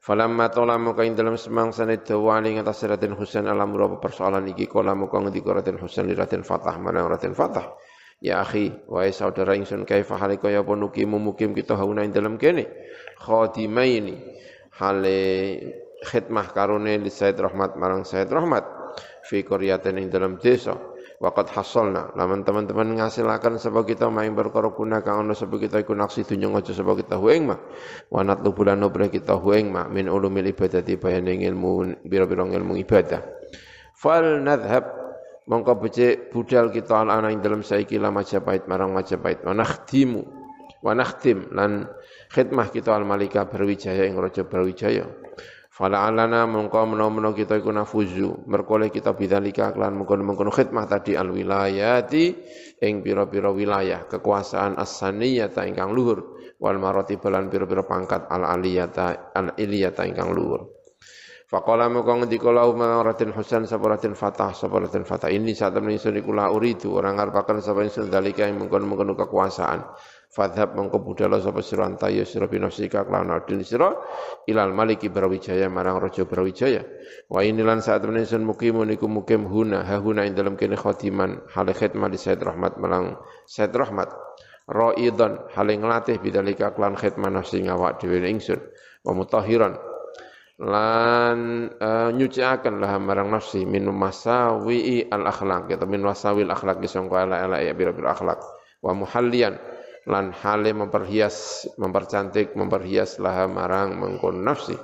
Falamma 0.00 0.48
tola 0.48 0.78
muka 0.78 1.02
ing 1.02 1.18
dalam 1.18 1.34
semangsane 1.34 2.06
dawa 2.06 2.38
ing 2.46 2.62
atas 2.62 2.86
Raden 2.86 3.18
Husain 3.18 3.50
alam 3.50 3.74
apa 3.74 3.98
persoalan 3.98 4.46
iki. 4.46 4.70
Kala 4.70 4.94
muka 4.94 5.18
ngendika 5.18 5.58
Raden 5.58 5.82
Husain 5.82 6.06
li 6.06 6.14
Raden 6.14 6.46
Fatah 6.46 6.78
mana 6.78 7.02
Raden 7.02 7.34
Fatah 7.34 7.66
Ya 8.20 8.44
akhi 8.44 8.68
wahai 8.84 9.16
saudara 9.16 9.56
ingsun 9.56 9.88
kaifa 9.88 10.20
halika 10.20 10.52
ya 10.52 10.60
apa 10.60 10.76
nukimu 10.76 11.32
kita 11.32 11.72
hauna 11.72 12.04
ing 12.04 12.12
dalam 12.12 12.36
kene? 12.36 12.68
Khadimaini 13.16 14.20
hale 14.76 15.18
khidmah 16.04 16.52
karone 16.52 17.00
li 17.00 17.08
Said 17.08 17.40
Rahmat 17.40 17.80
marang 17.80 18.04
Said 18.04 18.28
Rahmat 18.28 18.64
fi 19.24 19.40
qaryatin 19.40 19.96
ing 20.04 20.12
dalam 20.12 20.36
desa 20.36 20.76
Wakat 21.20 21.52
hasolna, 21.52 22.16
laman 22.16 22.48
teman-teman 22.48 22.96
ngasilakan 22.96 23.60
sebab 23.60 23.84
kita 23.84 24.08
main 24.08 24.32
berkara 24.32 24.72
kuna 24.72 25.04
kang 25.04 25.28
sebab 25.28 25.60
kita 25.60 25.84
iku 25.84 25.92
naksi 25.92 26.24
tunjung 26.24 26.56
aja 26.56 26.72
sebab 26.72 26.96
kita 26.96 27.20
hueng 27.20 27.44
mah. 27.44 27.60
Wanat 28.08 28.40
lu 28.40 28.56
bulan 28.56 28.80
nobre 28.80 29.12
kita 29.12 29.36
hueng 29.36 29.68
mah 29.68 29.84
min 29.92 30.08
ulumil 30.08 30.48
ibadati 30.48 30.96
bayan 30.96 31.28
ilmu 31.28 32.00
biro-biro 32.08 32.48
ilmu 32.48 32.72
ibadah. 32.80 33.20
Fal 33.92 34.40
nadhab 34.40 34.88
mongko 35.44 35.76
becik 35.84 36.32
budal 36.32 36.72
kita 36.72 37.04
ala 37.04 37.20
ana 37.20 37.28
ing 37.28 37.44
dalam 37.44 37.60
saiki 37.60 38.00
la 38.00 38.08
Majapahit 38.08 38.64
marang 38.64 38.96
Majapahit. 38.96 39.44
Wa 39.44 39.52
wa 40.80 40.92
nakhtim 40.96 41.52
lan 41.52 41.84
khidmah 42.32 42.72
kita 42.72 42.96
al 42.96 43.04
malika 43.04 43.44
berwijaya 43.44 44.08
ing 44.08 44.16
raja 44.16 44.48
berwijaya. 44.48 45.04
Fala 45.80 46.04
alana 46.12 46.44
mongko 46.44 46.92
menawa 46.92 47.32
kita 47.32 47.56
iku 47.56 47.72
nafuzu. 47.72 48.44
Merkole 48.44 48.92
kita 48.92 49.16
bidzalika 49.16 49.72
klan 49.72 49.96
mengkono-mengkono 49.96 50.52
khidmah 50.52 50.84
tadi 50.84 51.16
al 51.16 51.32
wilayati 51.32 52.36
ing 52.84 53.00
pira-pira 53.00 53.48
wilayah 53.48 54.04
kekuasaan 54.04 54.76
as-saniyata 54.76 55.64
ingkang 55.64 55.96
luhur 55.96 56.36
wal 56.60 56.76
marati 56.76 57.16
balan 57.16 57.48
pira-pira 57.48 57.88
pangkat 57.88 58.28
al 58.28 58.44
aliyata 58.44 59.32
al 59.32 59.56
iliyata 59.56 60.04
ingkang 60.04 60.36
luhur. 60.36 60.68
Faqala 61.48 61.88
mongko 61.88 62.28
ngendika 62.28 62.52
lahu 62.52 62.76
Raden 62.76 63.32
Husain 63.32 63.64
sapa 63.64 63.96
Raden 63.96 64.12
Fatah 64.12 64.52
sapa 64.52 64.84
Raden 64.84 65.08
Fatah. 65.08 65.32
Ini 65.32 65.56
saat 65.56 65.72
temen 65.72 65.96
ingsun 65.96 66.12
iku 66.20 66.36
la 66.36 66.52
uridu 66.52 66.92
orang 66.92 67.16
ngarepaken 67.16 67.64
sapa 67.64 67.88
ingsun 67.88 68.12
dalika 68.12 68.44
ing 68.44 68.60
mengkono-mengkono 68.60 69.16
kekuasaan 69.16 69.80
fadhab 70.30 70.78
mongko 70.78 71.02
budala 71.02 71.42
sapa 71.42 71.58
sira 71.58 71.90
antayo 71.90 72.22
sira 72.22 72.46
binafsika 72.46 73.02
kelawan 73.02 73.34
adil 73.34 73.66
sira 73.66 73.90
ilal 74.46 74.70
maliki 74.70 75.10
brawijaya 75.10 75.66
marang 75.66 75.98
raja 75.98 76.22
brawijaya. 76.22 76.86
Wa 77.26 77.42
inilan 77.42 77.82
saat 77.82 78.06
menen 78.06 78.22
sun 78.24 78.46
mukimun 78.46 78.94
iku 78.94 79.10
mukim 79.10 79.50
huna 79.50 79.82
ha 79.82 79.98
huna 79.98 80.22
ing 80.22 80.38
dalam 80.38 80.54
kene 80.54 80.78
khotiman 80.78 81.42
hale 81.50 81.74
khidmah 81.74 82.06
di 82.06 82.18
Said 82.18 82.38
Rahmat 82.38 82.78
marang 82.78 83.18
Said 83.44 83.74
Rahmat. 83.74 84.14
Raidan 84.70 85.50
hale 85.50 85.74
nglatih 85.74 86.22
bidalika 86.22 86.70
klan 86.78 86.94
khidmah 86.94 87.34
nafsi 87.34 87.66
ngawak 87.66 87.98
dhewe 87.98 88.22
ingsun. 88.22 88.62
Wa 89.02 89.10
mutahiran 89.10 89.90
lan 90.60 91.72
uh, 91.80 92.12
nyuciaken 92.12 92.84
lah 92.84 93.00
marang 93.00 93.32
nafsi 93.32 93.64
min 93.64 93.88
masawi 93.88 95.08
al 95.08 95.24
akhlaq 95.24 95.72
atau 95.72 95.88
min 95.88 96.04
masawi 96.04 96.44
al 96.44 96.52
akhlaq 96.52 96.84
sangka 96.84 97.24
ala-ala 97.24 97.64
ya 97.64 97.72
bira-bira 97.72 98.12
akhlak 98.12 98.44
wa 98.84 98.92
muhallian 98.92 99.56
lan 100.10 100.34
hale 100.34 100.74
memperhias 100.74 101.64
mempercantik 101.78 102.58
memperhias 102.58 103.22
laha 103.22 103.46
marang 103.46 103.94
mengkon 103.94 104.42
nafsi. 104.42 104.74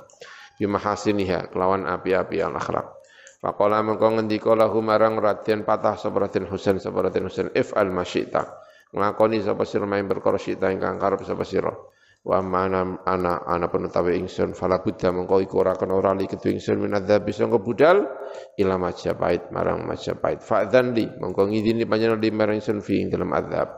Bimahasiniha 0.57 1.53
kelawan 1.53 1.85
api-api 1.85 2.41
al 2.41 2.57
akhlak. 2.57 2.97
Faqala 3.43 3.85
mengko 3.85 4.17
ngendika 4.17 4.57
lahu 4.57 4.81
marang 4.81 5.21
Raden 5.21 5.69
patah 5.69 6.01
sapa 6.01 6.25
Raden 6.25 6.49
Husain 6.49 6.81
sapa 6.81 7.05
Raden 7.05 7.29
Husain 7.29 7.53
if 7.53 7.77
al 7.77 7.93
masyita. 7.93 8.65
Nglakoni 8.95 9.45
sapa 9.45 9.69
sira 9.69 9.85
main 9.85 10.09
perkara 10.09 10.41
sita 10.41 10.73
ingkang 10.73 10.97
karep 10.97 11.21
sapa 11.27 11.45
sira. 11.45 11.75
Wa 12.27 12.41
mana 12.43 12.99
ana 13.07 13.45
ana 13.45 13.69
penutawi 13.69 14.19
ingsun 14.19 14.57
fala 14.57 14.83
buddha 14.83 15.13
mengko 15.13 15.39
iku 15.45 15.63
ora 15.63 15.79
kena 15.79 15.95
ora 15.95 16.11
li 16.17 16.27
ketu 16.27 16.51
ingsun 16.51 16.83
minadzab 16.83 17.23
bisa 17.23 17.47
budal 17.47 18.03
ila 18.57 18.75
majapahit 18.81 19.53
marang 19.53 19.85
majapahit. 19.85 20.41
Fa'dzan 20.41 20.97
li 20.97 21.07
mengko 21.07 21.47
ngidini 21.47 21.85
panjenengan 21.85 22.19
di 22.19 22.31
marang 22.33 22.57
ingsun 22.59 22.81
fi 22.81 23.05
ing 23.05 23.13
dalam 23.13 23.31
adzab 23.31 23.69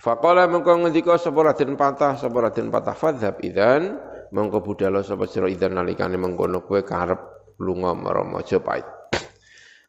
Faqala 0.00 0.48
mengko 0.48 0.80
ngendika 0.80 1.20
sapa 1.20 1.52
Raden 1.52 1.76
Patah 1.76 2.16
sapa 2.16 2.48
Raden 2.48 2.72
Patah 2.72 2.96
fadzhab 2.96 3.36
idzan 3.44 4.00
mengko 4.32 4.64
budala 4.64 5.04
sapa 5.04 5.28
sira 5.28 5.44
idzan 5.44 5.76
nalikane 5.76 6.16
mengkono 6.16 6.64
kowe 6.64 6.80
karep 6.80 7.20
lunga 7.60 7.92
marang 7.92 8.32
Majapahit. 8.32 8.88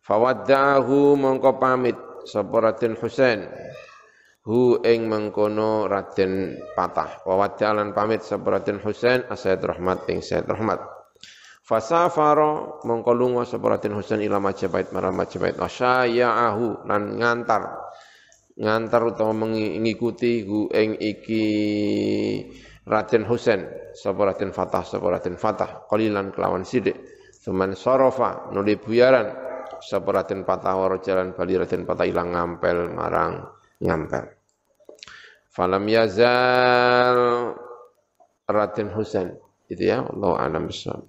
Fawaddahu 0.07 1.15
mengko 1.15 1.55
pamit 1.55 1.95
sapa 2.27 2.59
Raden 2.59 2.99
Husain 2.99 3.47
hu 4.43 4.83
ing 4.83 5.07
mengkono 5.07 5.87
Raden 5.87 6.59
Patah. 6.75 7.23
Wawaddalan 7.23 7.95
pamit 7.95 8.19
sapa 8.27 8.59
Raden 8.59 8.83
Husain 8.83 9.23
Asyad 9.31 9.63
Rahmat 9.63 10.11
ing 10.11 10.19
Sayyid 10.19 10.43
Rahmat. 10.43 10.83
Fasafara 11.63 12.83
mengko 12.83 13.15
lunga 13.15 13.47
sapa 13.47 13.79
Raden 13.79 13.95
Husain 13.95 14.19
ila 14.19 14.43
Majapahit 14.43 14.91
marang 14.91 15.15
Majapahit. 15.15 15.55
Wasya'ahu 15.55 16.83
lan 16.83 17.15
ngantar 17.15 17.63
ngantar 18.57 19.01
utawa 19.07 19.31
mengikuti 19.35 20.43
hu 20.43 20.67
ing 20.71 20.97
iki 20.99 21.45
Raden 22.81 23.23
Husain 23.29 23.93
sapa 23.93 24.33
Raden 24.33 24.51
Fatah 24.51 24.83
sapa 24.83 25.05
Raden 25.07 25.37
Fatah 25.37 25.85
qalilan 25.85 26.33
kelawan 26.33 26.65
sidik. 26.65 26.97
Suman 27.31 27.73
sorofa 27.73 28.49
nuli 28.53 28.77
buyaran 28.77 29.29
sapa 29.81 30.09
Raden 30.09 30.45
Fatah 30.45 30.73
waro 30.77 30.97
jalan 31.01 31.37
bali 31.37 31.57
Raden 31.57 31.85
Fatah 31.85 32.05
ilang 32.09 32.33
ngampel 32.33 32.89
marang 32.89 33.45
ngampel. 33.81 34.25
Falam 35.51 35.83
yazal 35.85 37.19
Raden 38.49 38.89
Husain 38.97 39.35
itu 39.71 39.87
ya 39.87 40.03
Allah 40.03 40.31
alam 40.41 40.67
bisawab 40.67 41.07